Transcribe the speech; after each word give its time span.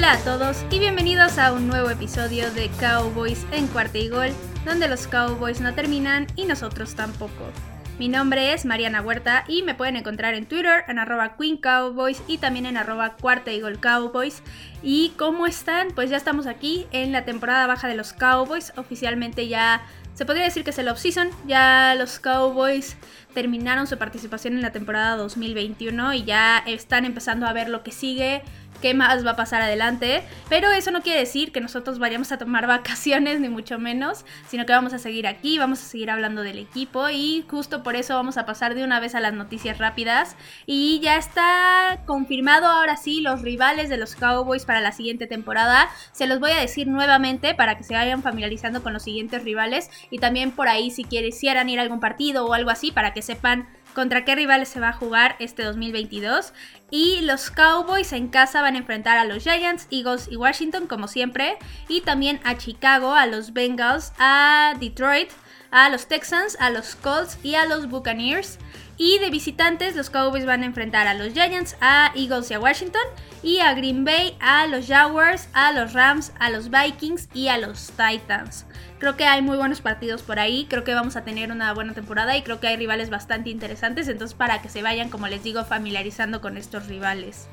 Hola 0.00 0.14
a 0.14 0.24
todos 0.24 0.64
y 0.70 0.78
bienvenidos 0.78 1.36
a 1.36 1.52
un 1.52 1.68
nuevo 1.68 1.90
episodio 1.90 2.50
de 2.52 2.70
Cowboys 2.80 3.44
en 3.52 3.66
cuarta 3.66 3.98
y 3.98 4.08
gol, 4.08 4.30
donde 4.64 4.88
los 4.88 5.06
Cowboys 5.06 5.60
no 5.60 5.74
terminan 5.74 6.26
y 6.36 6.46
nosotros 6.46 6.94
tampoco. 6.94 7.52
Mi 7.98 8.08
nombre 8.08 8.54
es 8.54 8.64
Mariana 8.64 9.02
Huerta 9.02 9.44
y 9.46 9.62
me 9.62 9.74
pueden 9.74 9.96
encontrar 9.96 10.32
en 10.32 10.46
Twitter 10.46 10.84
en 10.88 10.98
arroba 10.98 11.36
Queen 11.36 11.58
Cowboys 11.58 12.22
y 12.26 12.38
también 12.38 12.64
en 12.64 12.78
arroba 12.78 13.16
cuarta 13.20 13.52
y 13.52 13.60
Cowboys. 13.60 14.42
¿Y 14.82 15.10
cómo 15.18 15.46
están? 15.46 15.88
Pues 15.94 16.08
ya 16.08 16.16
estamos 16.16 16.46
aquí 16.46 16.86
en 16.92 17.12
la 17.12 17.26
temporada 17.26 17.66
baja 17.66 17.86
de 17.86 17.94
los 17.94 18.14
Cowboys. 18.14 18.72
Oficialmente 18.76 19.48
ya 19.48 19.82
se 20.14 20.24
podría 20.24 20.44
decir 20.44 20.64
que 20.64 20.70
es 20.70 20.78
el 20.78 20.88
off-season. 20.88 21.28
Ya 21.46 21.94
los 21.94 22.20
Cowboys 22.20 22.96
terminaron 23.34 23.86
su 23.86 23.98
participación 23.98 24.54
en 24.54 24.62
la 24.62 24.72
temporada 24.72 25.16
2021 25.16 26.14
y 26.14 26.24
ya 26.24 26.56
están 26.66 27.04
empezando 27.04 27.46
a 27.46 27.52
ver 27.52 27.68
lo 27.68 27.82
que 27.82 27.92
sigue 27.92 28.42
qué 28.80 28.94
más 28.94 29.24
va 29.24 29.32
a 29.32 29.36
pasar 29.36 29.62
adelante. 29.62 30.22
Pero 30.48 30.70
eso 30.70 30.90
no 30.90 31.02
quiere 31.02 31.20
decir 31.20 31.52
que 31.52 31.60
nosotros 31.60 31.98
vayamos 31.98 32.32
a 32.32 32.38
tomar 32.38 32.66
vacaciones, 32.68 33.40
ni 33.40 33.48
mucho 33.48 33.78
menos, 33.78 34.24
sino 34.48 34.66
que 34.66 34.72
vamos 34.72 34.92
a 34.92 34.98
seguir 34.98 35.26
aquí, 35.26 35.58
vamos 35.58 35.80
a 35.80 35.84
seguir 35.84 36.10
hablando 36.10 36.42
del 36.42 36.58
equipo 36.58 37.08
y 37.08 37.44
justo 37.48 37.82
por 37.82 37.96
eso 37.96 38.14
vamos 38.14 38.36
a 38.36 38.46
pasar 38.46 38.74
de 38.74 38.84
una 38.84 39.00
vez 39.00 39.14
a 39.14 39.20
las 39.20 39.32
noticias 39.32 39.78
rápidas. 39.78 40.36
Y 40.66 41.00
ya 41.00 41.16
está 41.16 42.00
confirmado 42.06 42.66
ahora 42.66 42.96
sí 42.96 43.20
los 43.20 43.42
rivales 43.42 43.88
de 43.88 43.96
los 43.96 44.14
Cowboys 44.14 44.64
para 44.64 44.80
la 44.80 44.92
siguiente 44.92 45.26
temporada. 45.26 45.88
Se 46.12 46.26
los 46.26 46.40
voy 46.40 46.52
a 46.52 46.60
decir 46.60 46.88
nuevamente 46.88 47.54
para 47.54 47.76
que 47.76 47.84
se 47.84 47.94
vayan 47.94 48.22
familiarizando 48.22 48.82
con 48.82 48.92
los 48.92 49.02
siguientes 49.02 49.44
rivales 49.44 49.90
y 50.10 50.18
también 50.18 50.50
por 50.52 50.68
ahí 50.68 50.90
si 50.90 51.04
quisieran 51.04 51.68
ir 51.68 51.78
a 51.78 51.82
algún 51.82 52.00
partido 52.00 52.46
o 52.46 52.54
algo 52.54 52.70
así 52.70 52.92
para 52.92 53.12
que 53.12 53.22
sepan 53.22 53.68
contra 53.94 54.24
qué 54.24 54.34
rivales 54.34 54.68
se 54.68 54.80
va 54.80 54.90
a 54.90 54.92
jugar 54.92 55.36
este 55.38 55.62
2022. 55.62 56.52
Y 56.90 57.20
los 57.22 57.50
Cowboys 57.50 58.12
en 58.12 58.28
casa 58.28 58.62
van 58.62 58.74
a 58.74 58.78
enfrentar 58.78 59.18
a 59.18 59.24
los 59.24 59.42
Giants, 59.42 59.86
Eagles 59.90 60.28
y 60.30 60.36
Washington 60.36 60.86
como 60.86 61.08
siempre. 61.08 61.56
Y 61.88 62.00
también 62.00 62.40
a 62.44 62.56
Chicago, 62.56 63.14
a 63.14 63.26
los 63.26 63.52
Bengals, 63.52 64.12
a 64.18 64.74
Detroit, 64.80 65.30
a 65.70 65.88
los 65.88 66.06
Texans, 66.06 66.56
a 66.60 66.70
los 66.70 66.96
Colts 66.96 67.38
y 67.42 67.54
a 67.54 67.66
los 67.66 67.88
Buccaneers. 67.88 68.58
Y 69.02 69.18
de 69.18 69.30
visitantes, 69.30 69.96
los 69.96 70.10
Cowboys 70.10 70.44
van 70.44 70.62
a 70.62 70.66
enfrentar 70.66 71.06
a 71.06 71.14
los 71.14 71.32
Giants, 71.32 71.74
a 71.80 72.12
Eagles 72.14 72.50
y 72.50 72.54
a 72.54 72.60
Washington. 72.60 73.00
Y 73.42 73.60
a 73.60 73.72
Green 73.72 74.04
Bay, 74.04 74.36
a 74.40 74.66
los 74.66 74.88
Jaguars, 74.88 75.48
a 75.54 75.72
los 75.72 75.94
Rams, 75.94 76.32
a 76.38 76.50
los 76.50 76.68
Vikings 76.68 77.30
y 77.32 77.48
a 77.48 77.56
los 77.56 77.92
Titans. 77.92 78.66
Creo 78.98 79.16
que 79.16 79.24
hay 79.24 79.40
muy 79.40 79.56
buenos 79.56 79.80
partidos 79.80 80.20
por 80.20 80.38
ahí, 80.38 80.66
creo 80.68 80.84
que 80.84 80.92
vamos 80.92 81.16
a 81.16 81.24
tener 81.24 81.50
una 81.50 81.72
buena 81.72 81.94
temporada 81.94 82.36
y 82.36 82.42
creo 82.42 82.60
que 82.60 82.66
hay 82.66 82.76
rivales 82.76 83.08
bastante 83.08 83.48
interesantes, 83.48 84.06
entonces 84.08 84.36
para 84.36 84.60
que 84.60 84.68
se 84.68 84.82
vayan, 84.82 85.08
como 85.08 85.28
les 85.28 85.42
digo, 85.42 85.64
familiarizando 85.64 86.42
con 86.42 86.58
estos 86.58 86.86
rivales. 86.86 87.48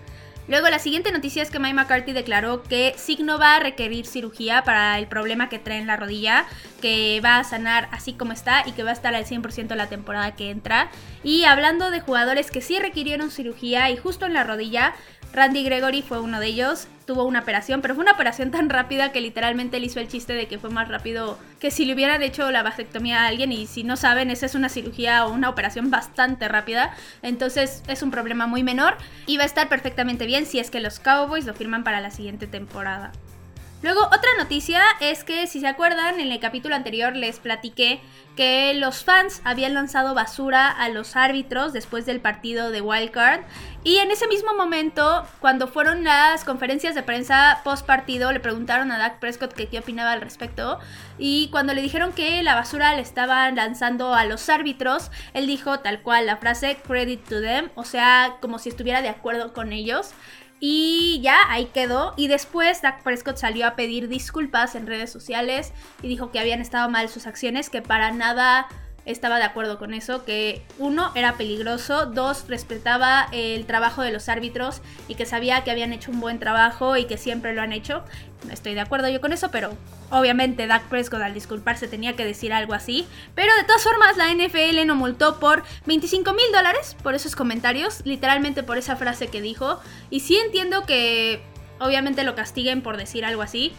Luego 0.47 0.69
la 0.69 0.79
siguiente 0.79 1.11
noticia 1.11 1.43
es 1.43 1.51
que 1.51 1.59
Mike 1.59 1.73
McCarthy 1.73 2.13
declaró 2.13 2.63
que 2.63 2.93
Signo 2.97 3.37
va 3.37 3.57
a 3.57 3.59
requerir 3.59 4.05
cirugía 4.05 4.63
para 4.63 4.97
el 4.97 5.07
problema 5.07 5.49
que 5.49 5.59
trae 5.59 5.77
en 5.77 5.87
la 5.87 5.97
rodilla, 5.97 6.45
que 6.81 7.19
va 7.23 7.39
a 7.39 7.43
sanar 7.43 7.89
así 7.91 8.13
como 8.13 8.31
está 8.31 8.63
y 8.65 8.71
que 8.71 8.83
va 8.83 8.91
a 8.91 8.93
estar 8.93 9.13
al 9.13 9.25
100% 9.25 9.75
la 9.75 9.87
temporada 9.87 10.35
que 10.35 10.49
entra. 10.49 10.89
Y 11.21 11.43
hablando 11.43 11.91
de 11.91 11.99
jugadores 11.99 12.49
que 12.49 12.61
sí 12.61 12.79
requirieron 12.79 13.29
cirugía 13.29 13.89
y 13.89 13.97
justo 13.97 14.25
en 14.25 14.33
la 14.33 14.45
rodilla, 14.45 14.93
Randy 15.33 15.63
Gregory 15.63 16.01
fue 16.01 16.19
uno 16.19 16.39
de 16.39 16.47
ellos, 16.47 16.87
tuvo 17.05 17.23
una 17.23 17.41
operación, 17.41 17.81
pero 17.81 17.93
fue 17.93 18.03
una 18.03 18.13
operación 18.13 18.49
tan 18.49 18.69
rápida 18.69 19.11
que 19.11 19.21
literalmente 19.21 19.79
le 19.79 19.85
hizo 19.85 19.99
el 19.99 20.07
chiste 20.07 20.33
de 20.33 20.47
que 20.47 20.57
fue 20.57 20.69
más 20.69 20.87
rápido 20.87 21.37
que 21.59 21.69
si 21.69 21.85
le 21.85 21.93
hubieran 21.93 22.23
hecho 22.23 22.49
la 22.49 22.63
vasectomía 22.63 23.23
a 23.23 23.27
alguien 23.27 23.51
y 23.51 23.67
si 23.67 23.83
no 23.83 23.97
saben, 23.97 24.31
esa 24.31 24.45
es 24.45 24.55
una 24.55 24.69
cirugía 24.69 25.25
o 25.25 25.31
una 25.31 25.49
operación 25.49 25.91
bastante 25.91 26.47
rápida, 26.47 26.95
entonces 27.21 27.83
es 27.87 28.01
un 28.01 28.11
problema 28.11 28.47
muy 28.47 28.63
menor 28.63 28.97
y 29.25 29.37
va 29.37 29.43
a 29.43 29.47
estar 29.47 29.69
perfectamente 29.69 30.25
bien 30.25 30.45
si 30.45 30.59
es 30.59 30.71
que 30.71 30.79
los 30.79 30.99
Cowboys 30.99 31.45
lo 31.45 31.53
firman 31.53 31.83
para 31.83 32.01
la 32.01 32.09
siguiente 32.09 32.47
temporada. 32.47 33.11
Luego, 33.83 34.01
otra 34.05 34.29
noticia 34.39 34.81
es 34.99 35.23
que, 35.23 35.45
si 35.45 35.59
se 35.59 35.67
acuerdan, 35.67 36.19
en 36.19 36.31
el 36.31 36.39
capítulo 36.39 36.75
anterior 36.75 37.15
les 37.15 37.39
platiqué 37.39 38.01
que 38.35 38.73
los 38.73 39.03
fans 39.03 39.41
habían 39.43 39.75
lanzado 39.75 40.15
basura 40.15 40.69
a 40.69 40.89
los 40.89 41.15
árbitros 41.15 41.73
después 41.73 42.05
del 42.07 42.19
partido 42.19 42.71
de 42.71 42.81
Wildcard. 42.81 43.41
Y 43.83 43.97
en 43.97 44.09
ese 44.09 44.27
mismo 44.27 44.55
momento, 44.55 45.27
cuando 45.39 45.67
fueron 45.67 46.03
las 46.03 46.43
conferencias 46.43 46.95
de 46.95 47.03
prensa 47.03 47.61
post 47.63 47.85
partido, 47.85 48.31
le 48.31 48.39
preguntaron 48.39 48.91
a 48.91 48.97
Dak 48.97 49.19
Prescott 49.19 49.53
qué 49.53 49.77
opinaba 49.77 50.11
al 50.11 50.21
respecto. 50.21 50.79
Y 51.19 51.49
cuando 51.51 51.75
le 51.75 51.83
dijeron 51.83 52.13
que 52.13 52.41
la 52.41 52.55
basura 52.55 52.95
le 52.95 53.01
estaban 53.01 53.55
lanzando 53.55 54.15
a 54.15 54.25
los 54.25 54.49
árbitros, 54.49 55.11
él 55.35 55.45
dijo 55.45 55.79
tal 55.79 56.01
cual 56.01 56.25
la 56.25 56.37
frase 56.37 56.77
credit 56.77 57.27
to 57.29 57.41
them, 57.41 57.69
o 57.75 57.83
sea, 57.83 58.37
como 58.41 58.57
si 58.57 58.69
estuviera 58.69 59.03
de 59.03 59.09
acuerdo 59.09 59.53
con 59.53 59.71
ellos. 59.71 60.13
Y 60.59 61.19
ya, 61.21 61.37
ahí 61.49 61.65
quedó. 61.65 62.13
Y 62.17 62.27
después 62.27 62.81
Dak 62.81 63.03
Prescott 63.03 63.37
salió 63.37 63.67
a 63.67 63.75
pedir 63.75 64.07
disculpas 64.07 64.75
en 64.75 64.87
redes 64.87 65.11
sociales 65.11 65.73
y 66.01 66.07
dijo 66.07 66.31
que 66.31 66.39
habían 66.39 66.61
estado 66.61 66.89
mal 66.89 67.09
sus 67.09 67.27
acciones, 67.27 67.69
que 67.69 67.81
para 67.81 68.11
nada 68.11 68.67
estaba 69.07 69.37
de 69.37 69.45
acuerdo 69.45 69.79
con 69.79 69.93
eso, 69.93 70.25
que 70.25 70.65
uno 70.77 71.11
era 71.15 71.37
peligroso, 71.37 72.07
dos 72.07 72.45
respetaba 72.49 73.29
el 73.31 73.65
trabajo 73.65 74.01
de 74.01 74.11
los 74.11 74.27
árbitros 74.27 74.81
y 75.07 75.15
que 75.15 75.25
sabía 75.25 75.63
que 75.63 75.71
habían 75.71 75.93
hecho 75.93 76.11
un 76.11 76.19
buen 76.19 76.39
trabajo 76.39 76.97
y 76.97 77.05
que 77.05 77.17
siempre 77.17 77.53
lo 77.53 77.61
han 77.61 77.71
hecho. 77.71 78.03
No 78.45 78.53
estoy 78.53 78.75
de 78.75 78.81
acuerdo 78.81 79.09
yo 79.09 79.19
con 79.19 79.33
eso, 79.33 79.49
pero 79.51 79.71
obviamente 80.09 80.67
Dak 80.67 80.83
Prescott 80.89 81.21
al 81.21 81.33
disculparse 81.33 81.87
tenía 81.87 82.15
que 82.15 82.25
decir 82.25 82.53
algo 82.53 82.73
así. 82.73 83.07
Pero 83.35 83.55
de 83.55 83.63
todas 83.63 83.83
formas 83.83 84.15
la 84.17 84.31
NFL 84.33 84.85
no 84.85 84.95
multó 84.95 85.39
por 85.39 85.63
25 85.85 86.33
mil 86.33 86.51
dólares 86.53 86.95
por 87.01 87.15
esos 87.15 87.35
comentarios, 87.35 88.01
literalmente 88.05 88.63
por 88.63 88.77
esa 88.77 88.95
frase 88.95 89.27
que 89.27 89.41
dijo. 89.41 89.79
Y 90.09 90.21
sí 90.21 90.37
entiendo 90.37 90.85
que 90.85 91.41
obviamente 91.79 92.23
lo 92.23 92.35
castiguen 92.35 92.81
por 92.81 92.97
decir 92.97 93.25
algo 93.25 93.41
así, 93.41 93.73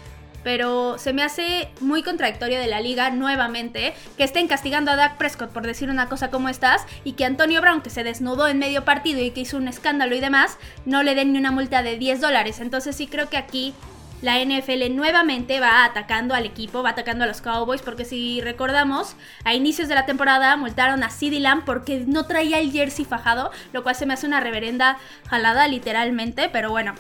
pero 0.45 0.99
se 0.99 1.13
me 1.13 1.23
hace 1.23 1.69
muy 1.81 2.03
contradictorio 2.03 2.59
de 2.59 2.69
la 2.69 2.81
liga 2.81 3.11
nuevamente 3.11 3.95
que 4.17 4.25
estén 4.25 4.49
castigando 4.49 4.91
a 4.91 4.97
Dak 4.97 5.17
Prescott 5.17 5.51
por 5.51 5.67
decir 5.67 5.91
una 5.91 6.09
cosa 6.09 6.31
como 6.31 6.49
estas 6.49 6.87
y 7.05 7.13
que 7.13 7.25
Antonio 7.25 7.61
Brown, 7.61 7.83
que 7.83 7.91
se 7.91 8.05
desnudó 8.05 8.49
en 8.49 8.59
medio 8.59 8.85
partido 8.85 9.21
y 9.21 9.31
que 9.31 9.41
hizo 9.41 9.57
un 9.57 9.69
escándalo 9.69 10.15
y 10.15 10.21
demás, 10.21 10.59
no 10.85 11.03
le 11.03 11.15
den 11.15 11.33
ni 11.33 11.39
una 11.39 11.51
multa 11.51 11.83
de 11.83 11.99
10 11.99 12.21
dólares. 12.21 12.61
Entonces 12.61 12.97
sí 12.97 13.07
creo 13.07 13.29
que 13.29 13.37
aquí 13.37 13.75
la 14.21 14.43
NFL 14.43 14.95
nuevamente 14.95 15.61
va 15.61 15.85
atacando 15.85 16.35
al 16.35 16.45
equipo, 16.45 16.83
va 16.83 16.91
atacando 16.91 17.25
a 17.25 17.27
los 17.27 17.41
Cowboys, 17.41 17.83
porque 17.83 18.05
si 18.05 18.41
recordamos, 18.41 19.15
a 19.45 19.55
inicios 19.55 19.89
de 19.89 19.95
la 19.95 20.07
temporada 20.07 20.57
multaron 20.57 21.03
a 21.03 21.11
CeeDee 21.11 21.41
Lamb 21.41 21.65
porque 21.65 22.05
no 22.07 22.27
traía 22.27 22.59
el 22.59 22.73
jersey 22.73 23.05
fajado, 23.05 23.51
lo 23.73 23.83
cual 23.83 23.95
se 23.95 24.07
me 24.07 24.15
hace 24.15 24.27
una 24.27 24.41
reverenda 24.41 24.99
jalada 25.29 25.69
literalmente, 25.69 26.49
pero 26.49 26.71
bueno, 26.71 26.95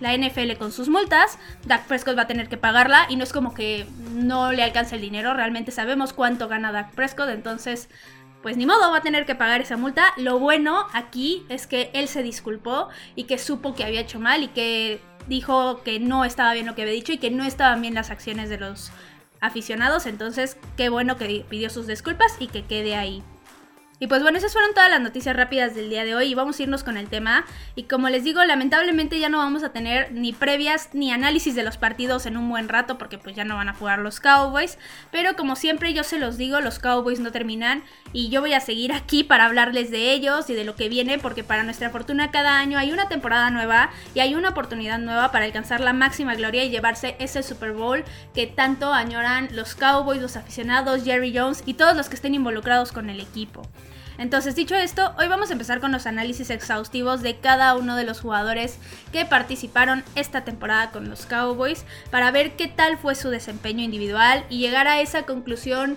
la 0.00 0.16
NFL 0.16 0.54
con 0.58 0.72
sus 0.72 0.88
multas, 0.88 1.38
Dak 1.66 1.86
Prescott 1.86 2.16
va 2.16 2.22
a 2.22 2.26
tener 2.26 2.48
que 2.48 2.56
pagarla 2.56 3.06
y 3.08 3.16
no 3.16 3.24
es 3.24 3.32
como 3.32 3.52
que 3.52 3.86
no 4.12 4.52
le 4.52 4.62
alcance 4.62 4.94
el 4.94 5.00
dinero, 5.00 5.34
realmente 5.34 5.72
sabemos 5.72 6.12
cuánto 6.12 6.48
gana 6.48 6.72
Dak 6.72 6.92
Prescott, 6.92 7.28
entonces 7.30 7.88
pues 8.42 8.56
ni 8.56 8.64
modo, 8.64 8.90
va 8.90 8.98
a 8.98 9.02
tener 9.02 9.26
que 9.26 9.34
pagar 9.34 9.60
esa 9.60 9.76
multa. 9.76 10.14
Lo 10.16 10.38
bueno 10.38 10.86
aquí 10.94 11.44
es 11.50 11.66
que 11.66 11.90
él 11.92 12.08
se 12.08 12.22
disculpó 12.22 12.88
y 13.14 13.24
que 13.24 13.36
supo 13.36 13.74
que 13.74 13.84
había 13.84 14.00
hecho 14.00 14.18
mal 14.18 14.42
y 14.42 14.48
que 14.48 15.02
dijo 15.30 15.82
que 15.84 16.00
no 16.00 16.24
estaba 16.24 16.52
bien 16.52 16.66
lo 16.66 16.74
que 16.74 16.82
había 16.82 16.92
dicho 16.92 17.12
y 17.12 17.18
que 17.18 17.30
no 17.30 17.44
estaban 17.44 17.80
bien 17.80 17.94
las 17.94 18.10
acciones 18.10 18.50
de 18.50 18.58
los 18.58 18.90
aficionados, 19.40 20.04
entonces 20.06 20.58
qué 20.76 20.90
bueno 20.90 21.16
que 21.16 21.46
pidió 21.48 21.70
sus 21.70 21.86
disculpas 21.86 22.36
y 22.40 22.48
que 22.48 22.64
quede 22.64 22.96
ahí. 22.96 23.22
Y 24.02 24.06
pues 24.06 24.22
bueno, 24.22 24.38
esas 24.38 24.54
fueron 24.54 24.72
todas 24.72 24.88
las 24.88 25.02
noticias 25.02 25.36
rápidas 25.36 25.74
del 25.74 25.90
día 25.90 26.06
de 26.06 26.14
hoy 26.14 26.28
y 26.28 26.34
vamos 26.34 26.58
a 26.58 26.62
irnos 26.62 26.82
con 26.82 26.96
el 26.96 27.10
tema. 27.10 27.44
Y 27.74 27.82
como 27.82 28.08
les 28.08 28.24
digo, 28.24 28.42
lamentablemente 28.42 29.18
ya 29.18 29.28
no 29.28 29.36
vamos 29.36 29.62
a 29.62 29.74
tener 29.74 30.10
ni 30.12 30.32
previas 30.32 30.88
ni 30.94 31.12
análisis 31.12 31.54
de 31.54 31.62
los 31.62 31.76
partidos 31.76 32.24
en 32.24 32.38
un 32.38 32.48
buen 32.48 32.70
rato 32.70 32.96
porque 32.96 33.18
pues 33.18 33.36
ya 33.36 33.44
no 33.44 33.56
van 33.56 33.68
a 33.68 33.74
jugar 33.74 33.98
los 33.98 34.18
Cowboys. 34.18 34.78
Pero 35.10 35.36
como 35.36 35.54
siempre 35.54 35.92
yo 35.92 36.02
se 36.02 36.18
los 36.18 36.38
digo, 36.38 36.62
los 36.62 36.78
Cowboys 36.78 37.20
no 37.20 37.30
terminan 37.30 37.84
y 38.14 38.30
yo 38.30 38.40
voy 38.40 38.54
a 38.54 38.60
seguir 38.60 38.94
aquí 38.94 39.22
para 39.22 39.44
hablarles 39.44 39.90
de 39.90 40.12
ellos 40.12 40.48
y 40.48 40.54
de 40.54 40.64
lo 40.64 40.76
que 40.76 40.88
viene 40.88 41.18
porque 41.18 41.44
para 41.44 41.62
nuestra 41.62 41.90
fortuna 41.90 42.30
cada 42.30 42.58
año 42.58 42.78
hay 42.78 42.92
una 42.92 43.06
temporada 43.06 43.50
nueva 43.50 43.90
y 44.14 44.20
hay 44.20 44.34
una 44.34 44.48
oportunidad 44.48 44.98
nueva 44.98 45.30
para 45.30 45.44
alcanzar 45.44 45.82
la 45.82 45.92
máxima 45.92 46.34
gloria 46.36 46.64
y 46.64 46.70
llevarse 46.70 47.16
ese 47.18 47.42
Super 47.42 47.72
Bowl 47.72 48.02
que 48.32 48.46
tanto 48.46 48.94
añoran 48.94 49.50
los 49.52 49.74
Cowboys, 49.74 50.22
los 50.22 50.36
aficionados, 50.36 51.04
Jerry 51.04 51.36
Jones 51.36 51.62
y 51.66 51.74
todos 51.74 51.94
los 51.94 52.08
que 52.08 52.14
estén 52.14 52.34
involucrados 52.34 52.92
con 52.92 53.10
el 53.10 53.20
equipo. 53.20 53.68
Entonces, 54.20 54.54
dicho 54.54 54.74
esto, 54.74 55.14
hoy 55.18 55.28
vamos 55.28 55.48
a 55.48 55.54
empezar 55.54 55.80
con 55.80 55.92
los 55.92 56.06
análisis 56.06 56.50
exhaustivos 56.50 57.22
de 57.22 57.38
cada 57.38 57.74
uno 57.74 57.96
de 57.96 58.04
los 58.04 58.20
jugadores 58.20 58.76
que 59.12 59.24
participaron 59.24 60.04
esta 60.14 60.44
temporada 60.44 60.90
con 60.90 61.08
los 61.08 61.24
Cowboys 61.24 61.86
para 62.10 62.30
ver 62.30 62.54
qué 62.54 62.68
tal 62.68 62.98
fue 62.98 63.14
su 63.14 63.30
desempeño 63.30 63.82
individual 63.82 64.44
y 64.50 64.58
llegar 64.58 64.88
a 64.88 65.00
esa 65.00 65.22
conclusión 65.22 65.96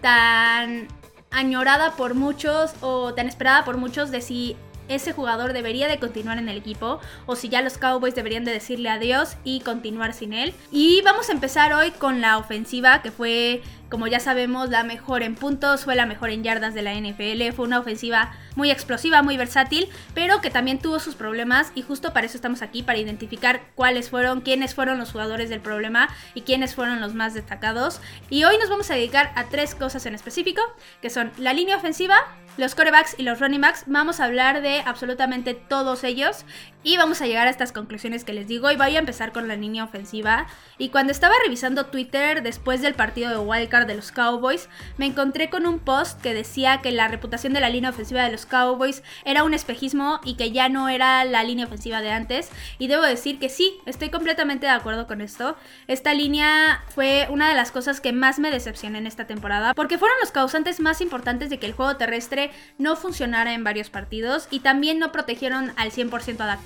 tan 0.00 0.86
añorada 1.32 1.96
por 1.96 2.14
muchos 2.14 2.74
o 2.80 3.12
tan 3.12 3.26
esperada 3.26 3.64
por 3.64 3.76
muchos 3.76 4.12
de 4.12 4.20
si 4.20 4.56
ese 4.88 5.12
jugador 5.12 5.52
debería 5.52 5.88
de 5.88 5.98
continuar 5.98 6.38
en 6.38 6.48
el 6.48 6.56
equipo 6.56 7.00
o 7.26 7.36
si 7.36 7.48
ya 7.48 7.62
los 7.62 7.78
Cowboys 7.78 8.14
deberían 8.14 8.44
de 8.44 8.52
decirle 8.52 8.88
adiós 8.90 9.36
y 9.44 9.60
continuar 9.60 10.12
sin 10.14 10.32
él. 10.32 10.54
Y 10.70 11.02
vamos 11.02 11.28
a 11.28 11.32
empezar 11.32 11.72
hoy 11.72 11.90
con 11.90 12.20
la 12.20 12.38
ofensiva 12.38 13.02
que 13.02 13.10
fue 13.10 13.62
como 13.94 14.08
ya 14.08 14.18
sabemos, 14.18 14.70
la 14.70 14.82
mejor 14.82 15.22
en 15.22 15.36
puntos, 15.36 15.84
fue 15.84 15.94
la 15.94 16.04
mejor 16.04 16.30
en 16.30 16.42
yardas 16.42 16.74
de 16.74 16.82
la 16.82 16.94
NFL, 16.94 17.54
fue 17.54 17.64
una 17.64 17.78
ofensiva 17.78 18.32
muy 18.56 18.72
explosiva, 18.72 19.22
muy 19.22 19.36
versátil, 19.36 19.88
pero 20.14 20.40
que 20.40 20.50
también 20.50 20.80
tuvo 20.80 20.98
sus 20.98 21.14
problemas 21.14 21.70
y 21.76 21.82
justo 21.82 22.12
para 22.12 22.26
eso 22.26 22.36
estamos 22.36 22.60
aquí, 22.60 22.82
para 22.82 22.98
identificar 22.98 23.62
cuáles 23.76 24.10
fueron, 24.10 24.40
quiénes 24.40 24.74
fueron 24.74 24.98
los 24.98 25.12
jugadores 25.12 25.48
del 25.48 25.60
problema 25.60 26.08
y 26.34 26.40
quiénes 26.40 26.74
fueron 26.74 27.00
los 27.00 27.14
más 27.14 27.34
destacados. 27.34 28.00
Y 28.30 28.42
hoy 28.42 28.58
nos 28.58 28.68
vamos 28.68 28.90
a 28.90 28.94
dedicar 28.94 29.32
a 29.36 29.44
tres 29.44 29.76
cosas 29.76 30.06
en 30.06 30.16
específico, 30.16 30.62
que 31.00 31.08
son 31.08 31.30
la 31.38 31.52
línea 31.52 31.76
ofensiva, 31.76 32.16
los 32.56 32.74
corebacks 32.74 33.16
y 33.18 33.22
los 33.22 33.40
running 33.40 33.60
backs. 33.60 33.84
Vamos 33.86 34.20
a 34.20 34.24
hablar 34.24 34.62
de 34.62 34.80
absolutamente 34.80 35.54
todos 35.54 36.04
ellos 36.04 36.44
y 36.84 36.98
vamos 36.98 37.22
a 37.22 37.26
llegar 37.26 37.48
a 37.48 37.50
estas 37.50 37.72
conclusiones 37.72 38.24
que 38.24 38.34
les 38.34 38.46
digo. 38.46 38.70
Y 38.70 38.76
voy 38.76 38.94
a 38.94 38.98
empezar 38.98 39.32
con 39.32 39.48
la 39.48 39.56
línea 39.56 39.82
ofensiva. 39.82 40.46
Y 40.78 40.90
cuando 40.90 41.10
estaba 41.12 41.34
revisando 41.42 41.86
Twitter 41.86 42.42
después 42.42 42.82
del 42.82 42.94
partido 42.94 43.30
de 43.30 43.38
Wildcard 43.38 43.86
de 43.86 43.94
los 43.94 44.12
Cowboys, 44.12 44.68
me 44.98 45.06
encontré 45.06 45.48
con 45.48 45.66
un 45.66 45.78
post 45.78 46.20
que 46.20 46.34
decía 46.34 46.80
que 46.82 46.92
la 46.92 47.08
reputación 47.08 47.54
de 47.54 47.60
la 47.60 47.70
línea 47.70 47.90
ofensiva 47.90 48.22
de 48.22 48.30
los 48.30 48.44
Cowboys 48.44 49.02
era 49.24 49.44
un 49.44 49.54
espejismo 49.54 50.20
y 50.24 50.36
que 50.36 50.52
ya 50.52 50.68
no 50.68 50.88
era 50.88 51.24
la 51.24 51.42
línea 51.42 51.66
ofensiva 51.66 52.02
de 52.02 52.10
antes. 52.10 52.50
Y 52.78 52.88
debo 52.88 53.02
decir 53.02 53.38
que 53.38 53.48
sí, 53.48 53.78
estoy 53.86 54.10
completamente 54.10 54.66
de 54.66 54.72
acuerdo 54.72 55.06
con 55.06 55.22
esto. 55.22 55.56
Esta 55.88 56.12
línea 56.12 56.82
fue 56.94 57.26
una 57.30 57.48
de 57.48 57.54
las 57.54 57.72
cosas 57.72 58.02
que 58.02 58.12
más 58.12 58.38
me 58.38 58.50
decepcioné 58.50 58.98
en 58.98 59.06
esta 59.06 59.26
temporada 59.26 59.72
porque 59.72 59.96
fueron 59.96 60.18
los 60.20 60.30
causantes 60.30 60.80
más 60.80 61.00
importantes 61.00 61.48
de 61.48 61.58
que 61.58 61.66
el 61.66 61.72
juego 61.72 61.96
terrestre 61.96 62.50
no 62.76 62.94
funcionara 62.94 63.54
en 63.54 63.64
varios 63.64 63.88
partidos 63.88 64.48
y 64.50 64.60
también 64.60 64.98
no 64.98 65.12
protegieron 65.12 65.72
al 65.76 65.90
100% 65.90 66.40
a 66.40 66.46
Dak 66.46 66.60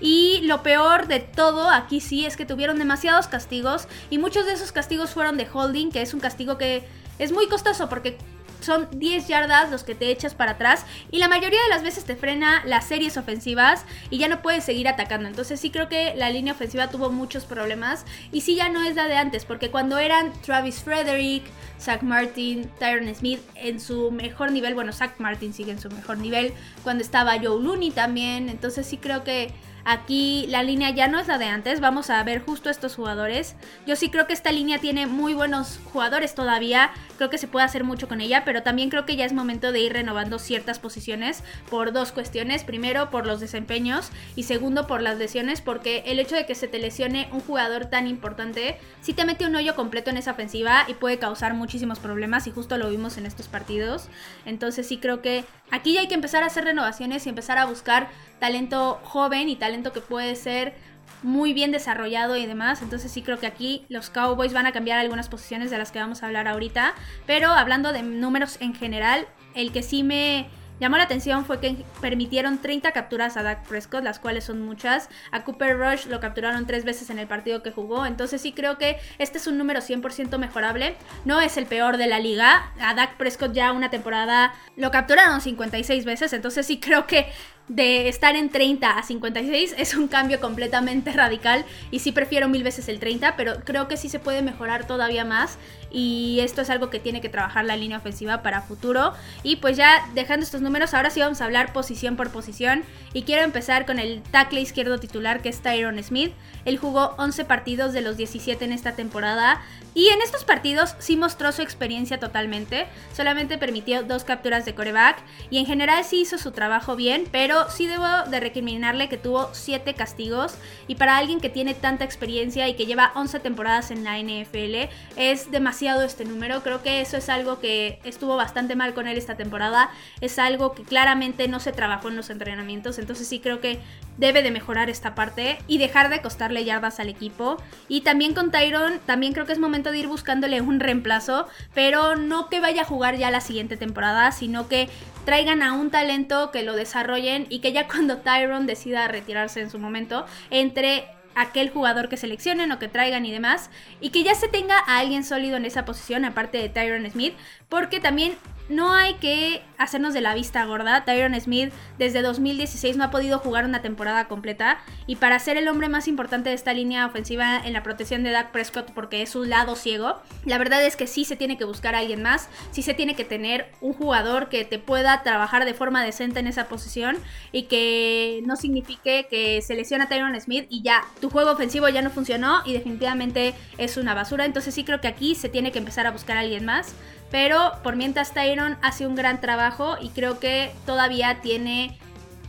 Y 0.00 0.40
lo 0.42 0.62
peor 0.62 1.06
de 1.06 1.20
todo 1.20 1.70
aquí 1.70 2.00
sí 2.00 2.26
es 2.26 2.36
que 2.36 2.46
tuvieron 2.46 2.78
demasiados 2.78 3.28
castigos. 3.28 3.88
Y 4.10 4.18
muchos 4.18 4.46
de 4.46 4.52
esos 4.52 4.72
castigos 4.72 5.10
fueron 5.10 5.36
de 5.36 5.48
holding, 5.52 5.90
que 5.90 6.02
es 6.02 6.14
un 6.14 6.20
castigo 6.20 6.58
que 6.58 6.86
es 7.18 7.32
muy 7.32 7.48
costoso 7.48 7.88
porque 7.88 8.16
son 8.60 8.88
10 8.92 9.28
yardas 9.28 9.70
los 9.70 9.84
que 9.84 9.94
te 9.94 10.10
echas 10.10 10.34
para 10.34 10.52
atrás 10.52 10.84
y 11.10 11.18
la 11.18 11.28
mayoría 11.28 11.62
de 11.62 11.68
las 11.68 11.82
veces 11.82 12.04
te 12.04 12.16
frena 12.16 12.62
las 12.64 12.86
series 12.86 13.16
ofensivas 13.16 13.84
y 14.10 14.18
ya 14.18 14.28
no 14.28 14.42
puedes 14.42 14.64
seguir 14.64 14.88
atacando. 14.88 15.28
Entonces 15.28 15.60
sí 15.60 15.70
creo 15.70 15.88
que 15.88 16.14
la 16.16 16.30
línea 16.30 16.52
ofensiva 16.52 16.88
tuvo 16.88 17.10
muchos 17.10 17.44
problemas 17.44 18.04
y 18.32 18.42
sí 18.42 18.56
ya 18.56 18.68
no 18.68 18.82
es 18.82 18.96
la 18.96 19.06
de 19.06 19.16
antes, 19.16 19.44
porque 19.44 19.70
cuando 19.70 19.98
eran 19.98 20.32
Travis 20.42 20.82
Frederick, 20.82 21.44
Zach 21.80 22.02
Martin, 22.02 22.68
Tyron 22.78 23.14
Smith 23.14 23.40
en 23.54 23.80
su 23.80 24.10
mejor 24.10 24.52
nivel, 24.52 24.74
bueno, 24.74 24.92
Zach 24.92 25.14
Martin 25.18 25.52
sigue 25.52 25.72
en 25.72 25.80
su 25.80 25.90
mejor 25.90 26.18
nivel, 26.18 26.52
cuando 26.82 27.02
estaba 27.02 27.38
Joe 27.38 27.62
Looney 27.62 27.90
también, 27.90 28.48
entonces 28.48 28.86
sí 28.86 28.96
creo 28.96 29.24
que 29.24 29.52
Aquí 29.84 30.46
la 30.48 30.62
línea 30.62 30.90
ya 30.90 31.08
no 31.08 31.18
es 31.18 31.28
la 31.28 31.38
de 31.38 31.46
antes, 31.46 31.80
vamos 31.80 32.10
a 32.10 32.22
ver 32.22 32.44
justo 32.44 32.70
estos 32.70 32.94
jugadores. 32.94 33.56
Yo 33.86 33.96
sí 33.96 34.10
creo 34.10 34.26
que 34.26 34.32
esta 34.32 34.52
línea 34.52 34.78
tiene 34.78 35.06
muy 35.06 35.34
buenos 35.34 35.80
jugadores 35.92 36.34
todavía, 36.34 36.90
creo 37.16 37.30
que 37.30 37.38
se 37.38 37.48
puede 37.48 37.64
hacer 37.64 37.84
mucho 37.84 38.08
con 38.08 38.20
ella, 38.20 38.44
pero 38.44 38.62
también 38.62 38.90
creo 38.90 39.06
que 39.06 39.16
ya 39.16 39.24
es 39.24 39.32
momento 39.32 39.72
de 39.72 39.80
ir 39.80 39.92
renovando 39.92 40.38
ciertas 40.38 40.78
posiciones 40.78 41.42
por 41.70 41.92
dos 41.92 42.12
cuestiones. 42.12 42.64
Primero, 42.64 43.10
por 43.10 43.26
los 43.26 43.40
desempeños 43.40 44.10
y 44.36 44.44
segundo, 44.44 44.86
por 44.86 45.02
las 45.02 45.18
lesiones, 45.18 45.60
porque 45.60 46.02
el 46.06 46.18
hecho 46.18 46.36
de 46.36 46.46
que 46.46 46.54
se 46.54 46.68
te 46.68 46.78
lesione 46.78 47.28
un 47.32 47.40
jugador 47.40 47.86
tan 47.86 48.06
importante, 48.06 48.78
sí 49.00 49.12
te 49.12 49.24
mete 49.24 49.46
un 49.46 49.56
hoyo 49.56 49.74
completo 49.74 50.10
en 50.10 50.16
esa 50.16 50.32
ofensiva 50.32 50.84
y 50.88 50.94
puede 50.94 51.18
causar 51.18 51.54
muchísimos 51.54 51.98
problemas 51.98 52.46
y 52.46 52.50
justo 52.50 52.78
lo 52.78 52.90
vimos 52.90 53.18
en 53.18 53.26
estos 53.26 53.48
partidos. 53.48 54.08
Entonces 54.44 54.86
sí 54.86 54.98
creo 54.98 55.22
que 55.22 55.44
aquí 55.70 55.94
ya 55.94 56.00
hay 56.00 56.08
que 56.08 56.14
empezar 56.14 56.42
a 56.42 56.46
hacer 56.46 56.64
renovaciones 56.64 57.26
y 57.26 57.28
empezar 57.28 57.58
a 57.58 57.66
buscar 57.66 58.08
talento 58.38 59.00
joven 59.04 59.48
y 59.48 59.56
talento 59.56 59.92
que 59.92 60.00
puede 60.00 60.34
ser 60.34 60.74
muy 61.22 61.52
bien 61.52 61.72
desarrollado 61.72 62.36
y 62.36 62.46
demás. 62.46 62.82
Entonces 62.82 63.10
sí 63.10 63.22
creo 63.22 63.38
que 63.38 63.46
aquí 63.46 63.84
los 63.88 64.10
Cowboys 64.10 64.52
van 64.52 64.66
a 64.66 64.72
cambiar 64.72 64.98
algunas 64.98 65.28
posiciones 65.28 65.70
de 65.70 65.78
las 65.78 65.92
que 65.92 65.98
vamos 65.98 66.22
a 66.22 66.26
hablar 66.26 66.48
ahorita. 66.48 66.94
Pero 67.26 67.50
hablando 67.50 67.92
de 67.92 68.02
números 68.02 68.56
en 68.60 68.74
general, 68.74 69.26
el 69.54 69.72
que 69.72 69.82
sí 69.82 70.02
me 70.02 70.48
llamó 70.80 70.96
la 70.96 71.04
atención 71.04 71.44
fue 71.44 71.58
que 71.58 71.84
permitieron 72.00 72.58
30 72.58 72.92
capturas 72.92 73.36
a 73.36 73.42
Dak 73.42 73.66
Prescott, 73.66 74.04
las 74.04 74.20
cuales 74.20 74.44
son 74.44 74.62
muchas. 74.62 75.08
A 75.32 75.42
Cooper 75.42 75.76
Rush 75.76 76.06
lo 76.06 76.20
capturaron 76.20 76.66
tres 76.66 76.84
veces 76.84 77.10
en 77.10 77.18
el 77.18 77.26
partido 77.26 77.62
que 77.62 77.72
jugó. 77.72 78.06
Entonces 78.06 78.40
sí 78.40 78.52
creo 78.52 78.78
que 78.78 78.98
este 79.18 79.38
es 79.38 79.46
un 79.46 79.58
número 79.58 79.80
100% 79.80 80.38
mejorable. 80.38 80.96
No 81.24 81.40
es 81.40 81.56
el 81.56 81.66
peor 81.66 81.96
de 81.96 82.06
la 82.06 82.20
liga. 82.20 82.72
A 82.80 82.94
Dak 82.94 83.16
Prescott 83.16 83.52
ya 83.52 83.72
una 83.72 83.90
temporada 83.90 84.54
lo 84.76 84.90
capturaron 84.90 85.40
56 85.40 86.04
veces. 86.04 86.32
Entonces 86.32 86.66
sí 86.66 86.78
creo 86.78 87.06
que 87.06 87.26
de 87.68 88.08
estar 88.08 88.34
en 88.36 88.48
30 88.48 88.98
a 88.98 89.02
56 89.02 89.74
es 89.76 89.94
un 89.94 90.08
cambio 90.08 90.40
completamente 90.40 91.12
radical 91.12 91.64
y 91.90 91.98
sí 91.98 92.12
prefiero 92.12 92.48
mil 92.48 92.62
veces 92.62 92.88
el 92.88 92.98
30, 92.98 93.36
pero 93.36 93.60
creo 93.64 93.88
que 93.88 93.96
sí 93.96 94.08
se 94.08 94.18
puede 94.18 94.42
mejorar 94.42 94.86
todavía 94.86 95.24
más 95.24 95.58
y 95.90 96.40
esto 96.40 96.62
es 96.62 96.70
algo 96.70 96.90
que 96.90 97.00
tiene 97.00 97.20
que 97.20 97.28
trabajar 97.28 97.64
la 97.64 97.76
línea 97.76 97.98
ofensiva 97.98 98.42
para 98.42 98.62
futuro. 98.62 99.12
Y 99.42 99.56
pues 99.56 99.76
ya 99.76 100.06
dejando 100.14 100.44
estos 100.44 100.60
números, 100.60 100.94
ahora 100.94 101.10
sí 101.10 101.20
vamos 101.20 101.40
a 101.40 101.44
hablar 101.44 101.72
posición 101.72 102.16
por 102.16 102.30
posición 102.30 102.84
y 103.12 103.22
quiero 103.22 103.42
empezar 103.42 103.86
con 103.86 103.98
el 103.98 104.22
tackle 104.22 104.60
izquierdo 104.60 104.98
titular 104.98 105.42
que 105.42 105.48
es 105.48 105.60
Tyron 105.60 106.02
Smith. 106.02 106.32
Él 106.64 106.78
jugó 106.78 107.14
11 107.18 107.44
partidos 107.44 107.92
de 107.92 108.00
los 108.00 108.16
17 108.16 108.64
en 108.64 108.72
esta 108.72 108.92
temporada 108.92 109.62
y 109.94 110.08
en 110.08 110.22
estos 110.22 110.44
partidos 110.44 110.94
sí 110.98 111.16
mostró 111.16 111.50
su 111.50 111.62
experiencia 111.62 112.20
totalmente, 112.20 112.86
solamente 113.16 113.58
permitió 113.58 114.02
dos 114.02 114.24
capturas 114.24 114.64
de 114.64 114.74
coreback 114.74 115.18
y 115.50 115.58
en 115.58 115.66
general 115.66 116.04
sí 116.04 116.20
hizo 116.20 116.38
su 116.38 116.52
trabajo 116.52 116.94
bien, 116.94 117.24
pero 117.32 117.57
sí 117.70 117.86
debo 117.86 118.06
de 118.28 118.40
recriminarle 118.40 119.08
que 119.08 119.16
tuvo 119.16 119.50
7 119.52 119.94
castigos 119.94 120.54
y 120.86 120.94
para 120.94 121.16
alguien 121.16 121.40
que 121.40 121.48
tiene 121.48 121.74
tanta 121.74 122.04
experiencia 122.04 122.68
y 122.68 122.74
que 122.74 122.86
lleva 122.86 123.12
11 123.14 123.40
temporadas 123.40 123.90
en 123.90 124.04
la 124.04 124.18
NFL 124.18 124.90
es 125.16 125.50
demasiado 125.50 126.02
este 126.02 126.24
número. 126.24 126.62
Creo 126.62 126.82
que 126.82 127.00
eso 127.00 127.16
es 127.16 127.28
algo 127.28 127.60
que 127.60 127.98
estuvo 128.04 128.36
bastante 128.36 128.76
mal 128.76 128.94
con 128.94 129.06
él 129.06 129.18
esta 129.18 129.36
temporada. 129.36 129.90
Es 130.20 130.38
algo 130.38 130.72
que 130.72 130.82
claramente 130.82 131.48
no 131.48 131.60
se 131.60 131.72
trabajó 131.72 132.08
en 132.08 132.16
los 132.16 132.30
entrenamientos. 132.30 132.98
Entonces 132.98 133.28
sí 133.28 133.40
creo 133.40 133.60
que 133.60 133.80
debe 134.16 134.42
de 134.42 134.50
mejorar 134.50 134.90
esta 134.90 135.14
parte 135.14 135.58
y 135.66 135.78
dejar 135.78 136.10
de 136.10 136.20
costarle 136.20 136.64
yardas 136.64 137.00
al 137.00 137.08
equipo. 137.08 137.56
Y 137.88 138.02
también 138.02 138.34
con 138.34 138.50
Tyron, 138.50 139.00
también 139.06 139.32
creo 139.32 139.46
que 139.46 139.52
es 139.52 139.58
momento 139.58 139.92
de 139.92 139.98
ir 139.98 140.08
buscándole 140.08 140.60
un 140.60 140.80
reemplazo, 140.80 141.46
pero 141.74 142.16
no 142.16 142.48
que 142.48 142.60
vaya 142.60 142.82
a 142.82 142.84
jugar 142.84 143.16
ya 143.16 143.30
la 143.30 143.40
siguiente 143.40 143.76
temporada, 143.76 144.32
sino 144.32 144.68
que 144.68 144.88
traigan 145.24 145.62
a 145.62 145.74
un 145.74 145.90
talento 145.90 146.50
que 146.50 146.62
lo 146.62 146.74
desarrollen 146.74 147.46
y 147.48 147.60
que 147.60 147.72
ya 147.72 147.86
cuando 147.88 148.18
Tyron 148.18 148.66
decida 148.66 149.08
retirarse 149.08 149.60
en 149.60 149.70
su 149.70 149.78
momento, 149.78 150.26
entre 150.50 151.08
aquel 151.34 151.70
jugador 151.70 152.08
que 152.08 152.16
seleccionen 152.16 152.72
o 152.72 152.78
que 152.78 152.88
traigan 152.88 153.24
y 153.24 153.30
demás, 153.30 153.70
y 154.00 154.10
que 154.10 154.24
ya 154.24 154.34
se 154.34 154.48
tenga 154.48 154.78
a 154.78 154.98
alguien 154.98 155.24
sólido 155.24 155.56
en 155.56 155.64
esa 155.64 155.84
posición, 155.84 156.24
aparte 156.24 156.58
de 156.58 156.68
Tyron 156.68 157.08
Smith, 157.10 157.34
porque 157.68 158.00
también 158.00 158.36
no 158.68 158.92
hay 158.92 159.14
que 159.14 159.62
hacernos 159.78 160.14
de 160.14 160.20
la 160.20 160.34
vista 160.34 160.64
gorda. 160.64 161.04
Tyron 161.04 161.38
Smith 161.40 161.72
desde 161.98 162.22
2016 162.22 162.96
no 162.96 163.04
ha 163.04 163.10
podido 163.10 163.38
jugar 163.38 163.64
una 163.64 163.80
temporada 163.80 164.26
completa 164.26 164.78
y 165.06 165.16
para 165.16 165.38
ser 165.38 165.56
el 165.56 165.68
hombre 165.68 165.88
más 165.88 166.08
importante 166.08 166.50
de 166.50 166.54
esta 166.54 166.72
línea 166.72 167.06
ofensiva 167.06 167.58
en 167.64 167.72
la 167.72 167.82
protección 167.82 168.22
de 168.22 168.30
Dak 168.30 168.50
Prescott 168.50 168.92
porque 168.92 169.22
es 169.22 169.30
su 169.30 169.44
lado 169.44 169.76
ciego, 169.76 170.16
la 170.44 170.58
verdad 170.58 170.84
es 170.84 170.96
que 170.96 171.06
sí 171.06 171.24
se 171.24 171.36
tiene 171.36 171.56
que 171.56 171.64
buscar 171.64 171.94
a 171.94 171.98
alguien 171.98 172.22
más, 172.22 172.48
sí 172.72 172.82
se 172.82 172.94
tiene 172.94 173.14
que 173.14 173.24
tener 173.24 173.70
un 173.80 173.92
jugador 173.92 174.48
que 174.48 174.64
te 174.64 174.78
pueda 174.78 175.22
trabajar 175.22 175.64
de 175.64 175.74
forma 175.74 176.04
decente 176.04 176.40
en 176.40 176.46
esa 176.46 176.68
posición 176.68 177.16
y 177.52 177.64
que 177.64 178.42
no 178.46 178.56
signifique 178.56 179.26
que 179.30 179.62
se 179.62 179.74
lesiona 179.74 180.08
Tyron 180.08 180.38
Smith 180.40 180.66
y 180.68 180.82
ya 180.82 181.04
tu 181.20 181.30
juego 181.30 181.52
ofensivo 181.52 181.88
ya 181.88 182.02
no 182.02 182.10
funcionó 182.10 182.62
y 182.64 182.72
definitivamente 182.72 183.54
es 183.78 183.96
una 183.96 184.14
basura. 184.14 184.44
Entonces 184.44 184.74
sí 184.74 184.84
creo 184.84 185.00
que 185.00 185.08
aquí 185.08 185.34
se 185.34 185.48
tiene 185.48 185.72
que 185.72 185.78
empezar 185.78 186.06
a 186.06 186.10
buscar 186.10 186.36
a 186.36 186.40
alguien 186.40 186.64
más. 186.64 186.94
Pero 187.30 187.72
por 187.82 187.96
mientras 187.96 188.32
Tyron 188.32 188.78
hace 188.82 189.06
un 189.06 189.14
gran 189.14 189.40
trabajo 189.40 189.96
y 190.00 190.10
creo 190.10 190.38
que 190.38 190.72
todavía 190.86 191.40
tiene 191.40 191.98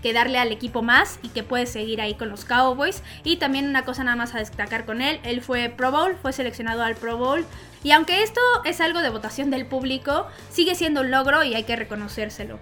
que 0.02 0.14
darle 0.14 0.38
al 0.38 0.52
equipo 0.52 0.82
más 0.82 1.20
y 1.22 1.30
que 1.30 1.44
puede 1.44 1.66
seguir 1.66 2.02
ahí 2.02 2.16
con 2.16 2.30
los 2.30 2.46
Cowboys. 2.46 3.04
Y 3.24 3.38
también 3.38 3.68
una 3.68 3.86
cosa 3.86 4.04
nada 4.04 4.16
más 4.16 4.34
a 4.34 4.40
destacar 4.40 4.86
con 4.86 5.02
él, 5.02 5.20
él 5.24 5.42
fue 5.42 5.70
Pro 5.70 5.92
Bowl, 5.92 6.16
fue 6.22 6.34
seleccionado 6.34 6.84
al 6.84 6.96
Pro 6.96 7.18
Bowl. 7.18 7.46
Y 7.84 7.92
aunque 7.92 8.24
esto 8.24 8.42
es 8.66 8.82
algo 8.82 9.02
de 9.02 9.10
votación 9.10 9.52
del 9.52 9.66
público, 9.66 10.28
sigue 10.50 10.76
siendo 10.76 11.02
un 11.02 11.12
logro 11.12 11.44
y 11.44 11.56
hay 11.56 11.64
que 11.64 11.76
reconocérselo. 11.76 12.60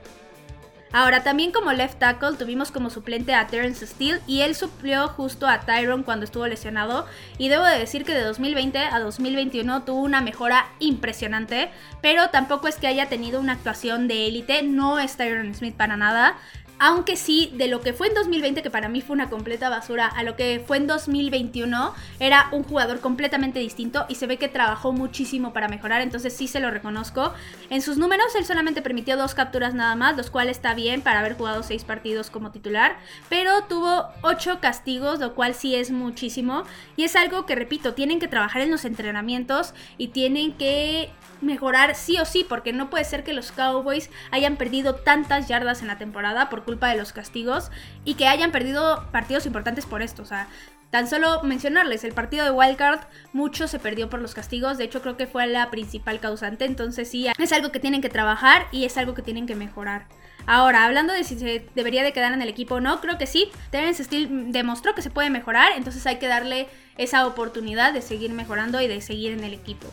Ahora, 0.92 1.24
también 1.24 1.52
como 1.52 1.74
left 1.74 2.00
tackle 2.00 2.38
tuvimos 2.38 2.72
como 2.72 2.90
suplente 2.90 3.34
a 3.34 3.48
Terence 3.48 3.86
Steele 3.86 4.22
y 4.26 4.42
él 4.42 4.56
suplió 4.56 5.08
justo 5.10 5.48
a 5.48 5.62
Tyron 5.62 6.04
cuando 6.04 6.26
estuvo 6.26 6.48
lesionado. 6.48 7.06
Y 7.38 7.50
debo 7.50 7.66
de 7.66 7.78
decir 7.78 8.06
que 8.06 8.14
de 8.14 8.24
2020 8.24 8.80
a 8.80 9.00
2021 9.00 9.84
tuvo 9.84 10.02
una 10.02 10.22
mejora 10.22 10.68
impresionante, 10.80 11.70
pero 12.02 12.30
tampoco 12.30 12.68
es 12.68 12.76
que 12.76 12.88
haya 12.88 13.10
tenido 13.10 13.40
una 13.40 13.54
actuación 13.54 14.08
de 14.08 14.28
élite, 14.28 14.64
no 14.64 15.00
es 15.00 15.18
Tyron 15.18 15.54
Smith 15.54 15.76
para 15.76 15.98
nada 15.98 16.38
Aunque 16.80 17.16
sí, 17.16 17.52
de 17.56 17.68
lo 17.68 17.82
que 17.82 17.94
fue 17.94 18.08
en 18.08 18.14
2020, 18.14 18.62
que 18.62 18.70
para 18.70 18.88
mí 18.88 19.02
fue 19.02 19.16
una 19.16 19.32
completa 19.32 19.68
basura, 19.68 20.06
a 20.06 20.22
lo 20.22 20.36
que 20.36 20.64
fue 20.66 20.78
en 20.78 20.86
2021, 20.86 21.94
era 22.20 22.50
un 22.52 22.64
jugador 22.64 23.00
completamente 23.00 23.60
distinto 23.60 24.06
y 24.10 24.16
se 24.16 24.28
ve 24.28 24.38
que 24.38 24.48
trabajó 24.48 24.92
muchísimo 24.92 25.54
para 25.54 25.70
mejorar, 25.70 26.02
entonces 26.02 26.34
sí 26.34 26.48
se 26.48 26.60
lo 26.60 26.70
reconozco. 26.70 27.34
En 27.72 27.82
sus 27.82 27.98
números, 27.98 28.36
él 28.36 28.46
solamente 28.46 28.84
permitió 28.84 29.18
dos 29.18 29.34
capturas 29.34 29.74
nada 29.74 29.96
más, 29.96 30.16
los 30.18 30.30
cuales 30.30 30.58
está 30.58 30.76
bien 30.76 31.02
para 31.02 31.22
haber 31.22 31.36
jugado 31.36 31.64
seis 31.64 31.84
partidos 31.84 32.30
como 32.30 32.52
titular, 32.52 32.98
pero 33.28 33.64
tuvo 33.64 34.06
ocho 34.22 34.60
castigos, 34.60 35.20
lo 35.20 35.34
cual 35.34 35.56
sí 35.56 35.74
es 35.74 35.90
muchísimo. 35.90 36.64
Y 36.96 37.06
es 37.06 37.16
algo 37.16 37.48
que, 37.48 37.56
repito, 37.56 37.96
tienen 37.96 38.20
que 38.20 38.28
trabajar 38.28 38.62
en 38.62 38.70
los 38.70 38.86
entrenamientos 38.86 39.74
y 39.98 40.10
tienen 40.10 40.54
que 40.54 41.10
mejorar 41.42 41.96
sí 41.96 42.18
o 42.20 42.26
sí, 42.26 42.46
porque 42.48 42.74
no 42.74 42.90
puede 42.90 43.04
ser 43.06 43.24
que 43.24 43.34
los 43.34 43.52
Cowboys 43.52 44.10
hayan 44.32 44.56
perdido 44.56 44.96
tantas 44.96 45.48
yardas 45.48 45.82
en 45.82 45.88
la 45.88 45.98
temporada 45.98 46.50
por 46.50 46.64
culpa 46.64 46.90
de 46.90 46.98
los 46.98 47.14
castigos 47.14 47.72
y 48.06 48.16
que 48.16 48.28
hayan 48.28 48.52
perdido 48.52 49.08
partidos 49.12 49.46
importantes 49.46 49.86
por 49.86 50.02
esto. 50.02 50.22
O 50.22 50.26
sea, 50.26 50.48
tan 50.90 51.08
solo 51.08 51.44
mencionarles, 51.44 52.04
el 52.04 52.14
partido 52.14 52.46
de 52.46 52.52
Wildcard 52.52 53.02
mucho 53.34 53.68
se 53.68 53.80
perdió 53.80 54.10
por 54.10 54.22
los 54.22 54.34
castigos, 54.34 54.78
de 54.78 54.86
hecho 54.86 55.02
creo 55.02 55.18
que 55.18 55.28
fue 55.28 55.48
la 55.48 55.70
principal 55.70 56.20
causante, 56.20 56.66
entonces 56.66 57.10
sí, 57.10 57.28
es 57.38 57.52
algo 57.52 57.72
que 57.72 57.80
tienen 57.80 58.02
que 58.02 58.10
trabajar 58.10 58.68
y 58.72 58.86
es 58.86 58.98
algo 58.98 59.14
que 59.14 59.22
tienen 59.22 59.46
que 59.46 59.56
mejorar. 59.56 60.06
Ahora, 60.50 60.86
hablando 60.86 61.12
de 61.12 61.26
si 61.26 61.38
se 61.38 61.68
debería 61.76 62.04
de 62.04 62.14
quedar 62.14 62.32
en 62.32 62.42
el 62.42 62.48
equipo 62.48 62.76
o 62.76 62.80
no, 62.80 63.02
creo 63.02 63.18
que 63.18 63.28
sí. 63.28 63.52
Terence 63.70 64.06
Steele 64.06 64.30
demostró 64.52 64.96
que 64.96 65.02
se 65.02 65.10
puede 65.10 65.30
mejorar, 65.30 65.74
entonces 65.76 66.08
hay 66.08 66.20
que 66.20 66.28
darle 66.28 66.70
esa 66.98 67.28
oportunidad 67.28 67.92
de 67.92 68.02
seguir 68.02 68.32
mejorando 68.32 68.80
y 68.80 68.88
de 68.88 69.02
seguir 69.02 69.34
en 69.34 69.44
el 69.44 69.54
equipo. 69.54 69.88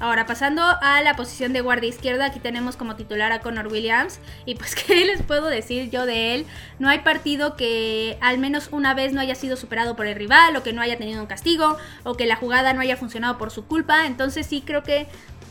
Ahora, 0.00 0.26
pasando 0.26 0.62
a 0.62 1.02
la 1.02 1.16
posición 1.16 1.52
de 1.52 1.60
guardia 1.60 1.88
izquierda, 1.88 2.26
aquí 2.26 2.38
tenemos 2.38 2.76
como 2.76 2.94
titular 2.94 3.32
a 3.32 3.40
Connor 3.40 3.66
Williams. 3.66 4.20
Y 4.46 4.54
pues, 4.54 4.74
¿qué 4.86 5.04
les 5.04 5.22
puedo 5.22 5.46
decir 5.46 5.90
yo 5.90 6.06
de 6.06 6.34
él? 6.34 6.46
No 6.78 6.88
hay 6.88 7.00
partido 7.00 7.56
que 7.56 8.16
al 8.20 8.38
menos 8.38 8.68
una 8.70 8.94
vez 8.94 9.12
no 9.12 9.20
haya 9.20 9.34
sido 9.34 9.56
superado 9.56 9.96
por 9.96 10.06
el 10.06 10.14
rival, 10.14 10.54
o 10.54 10.62
que 10.62 10.72
no 10.72 10.82
haya 10.82 10.98
tenido 10.98 11.20
un 11.20 11.26
castigo, 11.26 11.76
o 12.04 12.14
que 12.14 12.26
la 12.26 12.36
jugada 12.36 12.72
no 12.74 12.80
haya 12.80 12.96
funcionado 12.96 13.38
por 13.38 13.50
su 13.50 13.66
culpa. 13.66 14.06
Entonces 14.06 14.46
sí 14.46 14.62
creo 14.64 14.84
que 14.84 15.08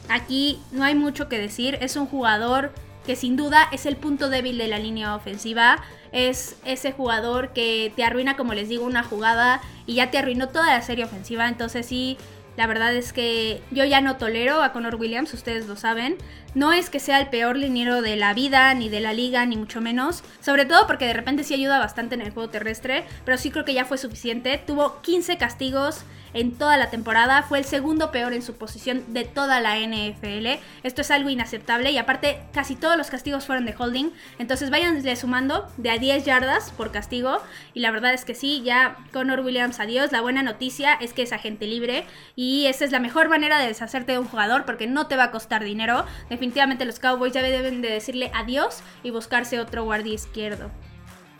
aquí 0.08 0.62
no 0.72 0.86
hay 0.86 0.96
mucho 0.96 1.28
que 1.28 1.40
decir. 1.40 1.78
Es 1.82 1.98
un 1.98 2.06
jugador 2.08 2.72
que 3.06 3.18
sin 3.18 3.36
duda 3.36 3.68
es 3.74 3.86
el 3.86 3.98
punto 3.98 4.30
débil 4.30 4.58
de 4.58 4.68
la 4.70 4.80
línea 4.80 5.14
ofensiva. 5.16 5.84
Es 6.14 6.56
ese 6.64 6.94
jugador 6.94 7.52
que 7.52 7.92
te 7.98 8.04
arruina, 8.06 8.38
como 8.38 8.54
les 8.54 8.70
digo, 8.70 8.86
una 8.86 9.04
jugada 9.04 9.60
y 9.86 9.96
ya 9.96 10.10
te 10.10 10.18
arruinó 10.18 10.48
toda 10.48 10.68
la 10.68 10.82
serie 10.82 11.04
ofensiva. 11.04 11.50
Entonces 11.50 11.86
sí 11.86 12.18
la 12.58 12.66
verdad 12.66 12.94
es 12.96 13.14
que 13.14 13.62
yo 13.70 13.86
ya 13.86 14.02
no 14.02 14.18
tolero 14.18 14.64
a 14.64 14.74
Connor 14.74 14.96
Williams, 14.96 15.34
ustedes 15.34 15.68
lo 15.68 15.76
saben. 15.76 16.18
No 16.56 16.74
es 16.74 16.90
que 16.90 17.00
sea 17.00 17.20
el 17.20 17.28
peor 17.28 17.56
liniero 17.56 18.02
de 18.02 18.16
la 18.16 18.34
vida, 18.34 18.74
ni 18.74 18.90
de 18.90 19.00
la 19.00 19.14
liga, 19.14 19.46
ni 19.46 19.58
mucho 19.58 19.80
menos. 19.80 20.24
Sobre 20.42 20.66
todo 20.66 20.88
porque 20.88 21.06
de 21.06 21.14
repente 21.14 21.44
sí 21.44 21.54
ayuda 21.54 21.78
bastante 21.78 22.16
en 22.16 22.22
el 22.22 22.32
juego 22.32 22.50
terrestre, 22.50 23.06
pero 23.26 23.38
sí 23.38 23.52
creo 23.52 23.64
que 23.64 23.76
ya 23.76 23.86
fue 23.86 24.00
suficiente. 24.00 24.58
Tuvo 24.66 25.00
15 25.04 25.38
castigos 25.38 26.04
en 26.34 26.54
toda 26.54 26.78
la 26.78 26.90
temporada. 26.90 27.44
Fue 27.44 27.60
el 27.60 27.66
segundo 27.66 28.12
peor 28.12 28.34
en 28.34 28.42
su 28.42 28.56
posición 28.56 29.04
de 29.14 29.24
toda 29.24 29.60
la 29.60 29.78
NFL. 29.80 30.60
Esto 30.84 31.02
es 31.02 31.12
algo 31.12 31.30
inaceptable 31.30 31.92
y 31.92 31.98
aparte 31.98 32.42
casi 32.54 32.76
todos 32.76 32.98
los 32.98 33.10
castigos 33.10 33.46
fueron 33.46 33.66
de 33.66 33.76
holding. 33.78 34.12
Entonces 34.40 34.70
váyanle 34.70 35.16
sumando 35.16 35.68
de 35.78 35.92
a 35.92 35.98
10 35.98 36.26
yardas 36.26 36.72
por 36.72 36.92
castigo. 36.92 37.40
Y 37.74 37.82
la 37.82 37.92
verdad 37.92 38.14
es 38.14 38.26
que 38.26 38.36
sí, 38.36 38.62
ya 38.64 38.98
Connor 39.14 39.42
Williams 39.42 39.80
adiós. 39.80 40.12
La 40.12 40.22
buena 40.22 40.44
noticia 40.44 40.94
es 40.94 41.14
que 41.14 41.24
es 41.24 41.34
agente 41.34 41.68
libre 41.68 42.06
y 42.36 42.47
esa 42.68 42.86
es 42.86 42.92
la 42.92 43.00
mejor 43.00 43.30
manera 43.30 43.60
de 43.60 43.68
deshacerte 43.68 44.14
de 44.14 44.20
un 44.20 44.28
jugador 44.28 44.66
porque 44.66 44.88
no 44.88 45.08
te 45.08 45.16
va 45.16 45.26
a 45.26 45.32
costar 45.32 45.64
dinero. 45.64 46.06
Definitivamente 46.30 46.86
los 46.86 47.00
Cowboys 47.00 47.34
ya 47.34 47.42
deben 47.42 47.82
de 47.82 47.90
decirle 47.90 48.32
adiós 48.34 48.82
y 49.04 49.10
buscarse 49.10 49.60
otro 49.60 49.84
guardia 49.84 50.14
izquierdo. 50.14 50.72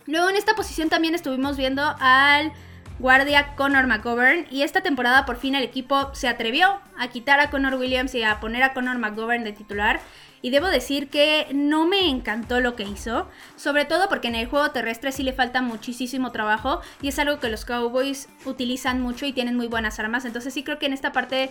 Luego 0.06 0.30
en 0.30 0.36
esta 0.36 0.54
posición 0.54 0.88
también 0.88 1.14
estuvimos 1.14 1.56
viendo 1.56 1.82
al 2.00 2.52
guardia 2.98 3.54
Connor 3.54 3.86
McGovern 3.86 4.46
y 4.50 4.62
esta 4.62 4.80
temporada 4.80 5.24
por 5.24 5.36
fin 5.36 5.54
el 5.54 5.62
equipo 5.62 6.14
se 6.14 6.28
atrevió 6.28 6.80
a 6.98 7.08
quitar 7.08 7.40
a 7.40 7.50
Connor 7.50 7.74
Williams 7.74 8.14
y 8.14 8.22
a 8.22 8.40
poner 8.40 8.62
a 8.62 8.74
Connor 8.74 8.98
McGovern 8.98 9.44
de 9.44 9.52
titular 9.52 10.00
y 10.42 10.50
debo 10.50 10.68
decir 10.68 11.08
que 11.08 11.48
no 11.52 11.86
me 11.86 12.08
encantó 12.08 12.60
lo 12.60 12.76
que 12.76 12.84
hizo, 12.84 13.28
sobre 13.56 13.84
todo 13.84 14.08
porque 14.08 14.28
en 14.28 14.34
el 14.34 14.46
juego 14.46 14.70
terrestre 14.70 15.12
sí 15.12 15.22
le 15.22 15.32
falta 15.32 15.62
muchísimo 15.62 16.32
trabajo 16.32 16.80
y 17.02 17.08
es 17.08 17.18
algo 17.18 17.40
que 17.40 17.48
los 17.48 17.64
Cowboys 17.64 18.28
utilizan 18.44 19.00
mucho 19.00 19.26
y 19.26 19.32
tienen 19.32 19.56
muy 19.56 19.66
buenas 19.66 19.98
armas, 19.98 20.24
entonces 20.24 20.54
sí 20.54 20.62
creo 20.62 20.78
que 20.78 20.86
en 20.86 20.92
esta 20.92 21.12
parte 21.12 21.50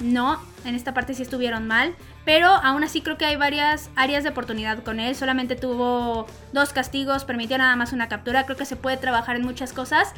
no, 0.00 0.40
en 0.64 0.74
esta 0.74 0.94
parte 0.94 1.14
sí 1.14 1.22
estuvieron 1.22 1.66
mal, 1.66 1.94
pero 2.24 2.48
aún 2.48 2.84
así 2.84 3.00
creo 3.00 3.18
que 3.18 3.24
hay 3.24 3.36
varias 3.36 3.90
áreas 3.96 4.22
de 4.22 4.30
oportunidad 4.30 4.82
con 4.82 5.00
él, 5.00 5.16
solamente 5.16 5.56
tuvo 5.56 6.26
dos 6.52 6.72
castigos, 6.72 7.24
permitió 7.24 7.58
nada 7.58 7.74
más 7.74 7.92
una 7.92 8.08
captura, 8.08 8.44
creo 8.44 8.56
que 8.56 8.64
se 8.64 8.76
puede 8.76 8.96
trabajar 8.96 9.36
en 9.36 9.42
muchas 9.42 9.72
cosas, 9.72 10.14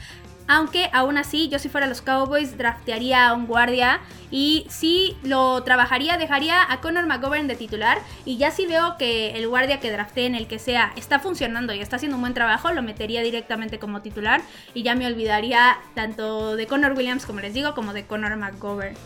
aunque 0.46 0.90
aún 0.92 1.16
así, 1.18 1.48
yo 1.48 1.58
si 1.58 1.68
fuera 1.68 1.86
los 1.86 2.02
Cowboys, 2.02 2.58
draftearía 2.58 3.28
a 3.28 3.34
un 3.34 3.46
guardia. 3.46 4.00
Y 4.30 4.66
si 4.68 5.16
lo 5.22 5.62
trabajaría, 5.62 6.16
dejaría 6.16 6.70
a 6.70 6.80
Conor 6.80 7.06
McGovern 7.06 7.48
de 7.48 7.56
titular. 7.56 7.98
Y 8.24 8.36
ya 8.36 8.50
si 8.50 8.66
veo 8.66 8.96
que 8.98 9.30
el 9.36 9.48
guardia 9.48 9.80
que 9.80 9.90
drafté 9.90 10.26
en 10.26 10.34
el 10.34 10.46
que 10.46 10.58
sea 10.58 10.92
está 10.96 11.18
funcionando 11.18 11.72
y 11.72 11.80
está 11.80 11.96
haciendo 11.96 12.16
un 12.16 12.22
buen 12.22 12.34
trabajo, 12.34 12.72
lo 12.72 12.82
metería 12.82 13.22
directamente 13.22 13.78
como 13.78 14.02
titular. 14.02 14.40
Y 14.74 14.82
ya 14.82 14.94
me 14.94 15.06
olvidaría 15.06 15.78
tanto 15.94 16.56
de 16.56 16.66
Conor 16.66 16.92
Williams, 16.92 17.26
como 17.26 17.40
les 17.40 17.54
digo, 17.54 17.74
como 17.74 17.92
de 17.92 18.06
Conor 18.06 18.36
McGovern. 18.36 18.96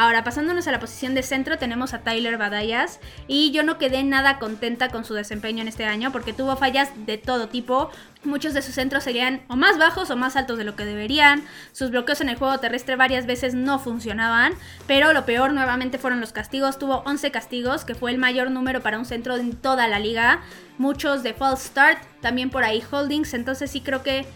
Ahora, 0.00 0.22
pasándonos 0.22 0.68
a 0.68 0.70
la 0.70 0.78
posición 0.78 1.16
de 1.16 1.24
centro, 1.24 1.58
tenemos 1.58 1.92
a 1.92 1.98
Tyler 1.98 2.38
Badayas. 2.38 3.00
Y 3.26 3.50
yo 3.50 3.64
no 3.64 3.78
quedé 3.78 4.04
nada 4.04 4.38
contenta 4.38 4.90
con 4.90 5.04
su 5.04 5.12
desempeño 5.12 5.60
en 5.62 5.66
este 5.66 5.86
año 5.86 6.12
porque 6.12 6.32
tuvo 6.32 6.54
fallas 6.54 6.92
de 7.04 7.18
todo 7.18 7.48
tipo. 7.48 7.90
Muchos 8.22 8.54
de 8.54 8.62
sus 8.62 8.76
centros 8.76 9.02
serían 9.02 9.42
o 9.48 9.56
más 9.56 9.76
bajos 9.76 10.08
o 10.10 10.16
más 10.16 10.36
altos 10.36 10.56
de 10.56 10.62
lo 10.62 10.76
que 10.76 10.84
deberían. 10.84 11.42
Sus 11.72 11.90
bloqueos 11.90 12.20
en 12.20 12.28
el 12.28 12.36
juego 12.36 12.60
terrestre 12.60 12.94
varias 12.94 13.26
veces 13.26 13.54
no 13.54 13.80
funcionaban. 13.80 14.52
Pero 14.86 15.12
lo 15.12 15.26
peor 15.26 15.52
nuevamente 15.52 15.98
fueron 15.98 16.20
los 16.20 16.32
castigos. 16.32 16.78
Tuvo 16.78 17.02
11 17.04 17.32
castigos, 17.32 17.84
que 17.84 17.96
fue 17.96 18.12
el 18.12 18.18
mayor 18.18 18.52
número 18.52 18.80
para 18.80 19.00
un 19.00 19.04
centro 19.04 19.34
en 19.34 19.56
toda 19.56 19.88
la 19.88 19.98
liga. 19.98 20.42
Muchos 20.78 21.24
de 21.24 21.34
false 21.34 21.70
start, 21.70 21.98
también 22.20 22.50
por 22.50 22.62
ahí 22.62 22.84
holdings. 22.88 23.34
Entonces 23.34 23.68
sí 23.72 23.80
creo 23.80 24.04
que 24.04 24.26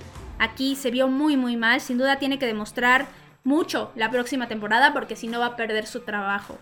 aquí 0.40 0.74
se 0.74 0.90
vio 0.90 1.06
muy 1.06 1.36
muy 1.36 1.56
mal. 1.56 1.80
Sin 1.80 1.98
duda 1.98 2.16
tiene 2.16 2.40
que 2.40 2.46
demostrar 2.46 3.21
mucho 3.44 3.92
la 3.96 4.10
próxima 4.10 4.48
temporada 4.48 4.92
porque 4.92 5.16
si 5.16 5.28
no 5.28 5.40
va 5.40 5.46
a 5.46 5.56
perder 5.56 5.86
su 5.86 6.00
trabajo. 6.00 6.58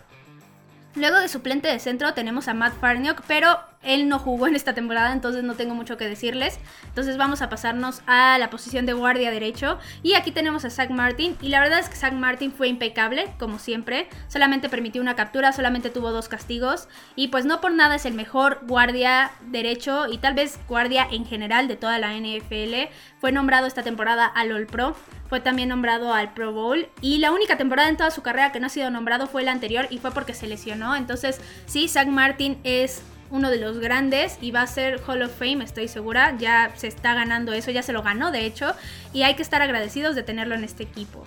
Luego 0.95 1.19
de 1.19 1.29
suplente 1.29 1.67
de 1.67 1.79
centro 1.79 2.13
tenemos 2.13 2.47
a 2.47 2.53
Matt 2.53 2.79
Farniok, 2.79 3.21
pero 3.27 3.59
él 3.83 4.07
no 4.07 4.19
jugó 4.19 4.47
en 4.47 4.55
esta 4.55 4.73
temporada, 4.73 5.11
entonces 5.13 5.43
no 5.43 5.55
tengo 5.55 5.75
mucho 5.75 5.97
que 5.97 6.07
decirles. 6.07 6.59
Entonces 6.85 7.17
vamos 7.17 7.41
a 7.41 7.49
pasarnos 7.49 8.01
a 8.07 8.37
la 8.37 8.49
posición 8.49 8.85
de 8.85 8.93
guardia 8.93 9.31
derecho. 9.31 9.79
Y 10.03 10.13
aquí 10.13 10.31
tenemos 10.31 10.65
a 10.65 10.69
Zach 10.69 10.89
Martin. 10.89 11.37
Y 11.41 11.49
la 11.49 11.59
verdad 11.59 11.79
es 11.79 11.89
que 11.89 11.95
Zach 11.95 12.13
Martin 12.13 12.51
fue 12.51 12.67
impecable, 12.67 13.33
como 13.39 13.59
siempre. 13.59 14.07
Solamente 14.27 14.69
permitió 14.69 15.01
una 15.01 15.15
captura, 15.15 15.51
solamente 15.51 15.89
tuvo 15.89 16.11
dos 16.11 16.29
castigos. 16.29 16.87
Y 17.15 17.29
pues 17.29 17.45
no 17.45 17.61
por 17.61 17.73
nada 17.73 17.95
es 17.95 18.05
el 18.05 18.13
mejor 18.13 18.59
guardia 18.63 19.31
derecho 19.47 20.07
y 20.07 20.17
tal 20.17 20.33
vez 20.33 20.59
guardia 20.67 21.07
en 21.09 21.25
general 21.25 21.67
de 21.67 21.75
toda 21.75 21.99
la 21.99 22.13
NFL. 22.13 22.89
Fue 23.19 23.31
nombrado 23.31 23.67
esta 23.67 23.83
temporada 23.83 24.25
al 24.25 24.51
All 24.51 24.67
Pro 24.67 24.95
fue 25.31 25.39
también 25.39 25.69
nombrado 25.69 26.13
al 26.13 26.33
Pro 26.33 26.51
Bowl 26.51 26.89
y 26.99 27.19
la 27.19 27.31
única 27.31 27.55
temporada 27.55 27.87
en 27.87 27.95
toda 27.95 28.11
su 28.11 28.21
carrera 28.21 28.51
que 28.51 28.59
no 28.59 28.65
ha 28.65 28.69
sido 28.69 28.91
nombrado 28.91 29.27
fue 29.27 29.43
la 29.43 29.53
anterior 29.53 29.87
y 29.89 29.97
fue 29.97 30.11
porque 30.11 30.33
se 30.33 30.45
lesionó. 30.45 30.93
Entonces, 30.93 31.39
sí, 31.67 31.87
Zach 31.87 32.07
Martin 32.07 32.59
es 32.65 33.01
uno 33.31 33.49
de 33.49 33.57
los 33.57 33.79
grandes 33.79 34.37
y 34.41 34.51
va 34.51 34.61
a 34.61 34.67
ser 34.67 35.01
Hall 35.07 35.23
of 35.23 35.31
Fame, 35.35 35.63
estoy 35.63 35.87
segura. 35.87 36.37
Ya 36.37 36.71
se 36.75 36.87
está 36.87 37.13
ganando 37.13 37.53
eso, 37.53 37.71
ya 37.71 37.81
se 37.81 37.93
lo 37.93 38.03
ganó, 38.03 38.31
de 38.31 38.45
hecho, 38.45 38.73
y 39.13 39.23
hay 39.23 39.35
que 39.35 39.41
estar 39.41 39.61
agradecidos 39.61 40.15
de 40.15 40.23
tenerlo 40.23 40.53
en 40.53 40.63
este 40.63 40.83
equipo. 40.83 41.25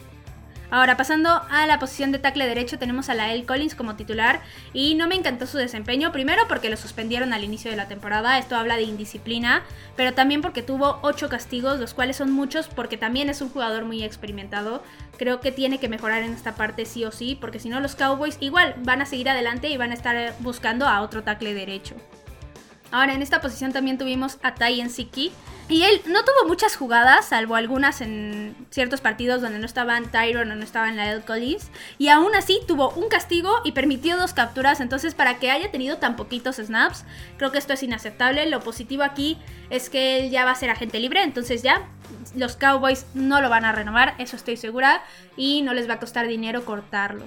Ahora, 0.71 0.97
pasando 0.97 1.43
a 1.51 1.67
la 1.67 1.79
posición 1.79 2.11
de 2.11 2.19
tackle 2.19 2.47
derecho, 2.47 2.79
tenemos 2.79 3.09
a 3.09 3.15
Lael 3.15 3.47
Collins 3.47 3.75
como 3.75 3.95
titular 3.97 4.41
y 4.73 4.95
no 4.95 5.07
me 5.07 5.15
encantó 5.15 5.47
su 5.47 5.59
desempeño, 5.59 6.11
primero 6.11 6.49
porque 6.49 6.71
lo 6.71 6.77
suspendieron 6.77 7.33
al 7.33 7.45
inicio 7.45 7.71
de 7.71 7.77
la 7.77 7.87
temporada, 7.87 8.39
esto 8.39 8.57
habla 8.57 8.77
de 8.77 8.83
indisciplina, 8.83 9.63
pero 9.97 10.15
también 10.15 10.43
porque 10.43 10.63
tuvo 10.63 10.99
8 11.03 11.29
castigos, 11.29 11.79
los 11.79 11.95
cuales 11.95 12.17
son 12.17 12.33
muchos 12.33 12.69
porque 12.69 12.97
también 12.97 13.29
es 13.29 13.41
un 13.41 13.51
jugador 13.51 13.85
muy 13.85 14.03
experimentado. 14.03 14.83
Creo 15.17 15.41
que 15.41 15.53
tiene 15.53 15.79
que 15.79 15.89
mejorar 15.89 16.23
en 16.23 16.33
esta 16.33 16.57
parte 16.57 16.87
sí 16.87 17.05
o 17.05 17.13
sí, 17.13 17.39
porque 17.41 17.61
si 17.61 17.69
no 17.69 17.81
los 17.81 17.95
Cowboys 17.95 18.39
igual 18.41 18.75
van 18.79 19.01
a 19.01 19.07
seguir 19.07 19.29
adelante 19.29 19.69
y 19.69 19.77
van 19.77 19.93
a 19.93 19.95
estar 19.95 20.35
buscando 20.41 20.89
a 20.89 21.03
otro 21.03 21.23
tackle 21.23 21.55
derecho. 21.55 21.95
Ahora, 22.95 23.13
en 23.13 23.23
esta 23.23 23.41
posición 23.41 23.73
también 23.73 23.99
tuvimos 23.99 24.39
a 24.45 24.55
Tyen 24.55 24.89
Siki. 24.89 25.33
Y 25.69 25.83
él 25.83 26.01
no 26.07 26.23
tuvo 26.23 26.47
muchas 26.47 26.77
jugadas, 26.77 27.25
salvo 27.27 27.57
algunas 27.57 28.01
en 28.01 28.55
ciertos 28.71 29.01
partidos 29.01 29.43
donde 29.43 29.59
no 29.59 29.67
estaban 29.67 30.13
Tyron 30.13 30.49
o 30.53 30.55
no 30.55 30.63
estaban 30.63 30.97
la 30.97 31.21
Collins. 31.23 31.73
Y 31.99 32.07
aún 32.07 32.37
así 32.37 32.61
tuvo 32.69 32.91
un 32.91 33.09
castigo 33.09 33.51
y 33.65 33.73
permitió 33.73 34.17
dos 34.17 34.33
capturas. 34.33 34.81
Entonces, 34.81 35.17
para 35.17 35.41
que 35.41 35.51
haya 35.51 35.73
tenido 35.73 35.97
tan 35.97 36.15
poquitos 36.15 36.57
snaps, 36.59 37.05
creo 37.37 37.51
que 37.51 37.59
esto 37.59 37.73
es 37.73 37.83
inaceptable. 37.83 38.47
Lo 38.47 38.61
positivo 38.61 39.03
aquí 39.03 39.39
es 39.71 39.91
que 39.91 40.21
él 40.21 40.31
ya 40.31 40.45
va 40.45 40.53
a 40.53 40.55
ser 40.55 40.71
agente 40.71 41.01
libre. 41.01 41.25
Entonces, 41.25 41.65
ya 41.65 41.89
los 42.37 42.55
Cowboys 42.55 43.07
no 43.15 43.41
lo 43.41 43.51
van 43.51 43.65
a 43.65 43.73
renovar, 43.73 44.15
eso 44.19 44.37
estoy 44.37 44.57
segura. 44.57 45.03
Y 45.37 45.63
no 45.63 45.75
les 45.75 45.89
va 45.89 45.95
a 45.95 45.99
costar 45.99 46.29
dinero 46.29 46.65
cortarlo. 46.65 47.27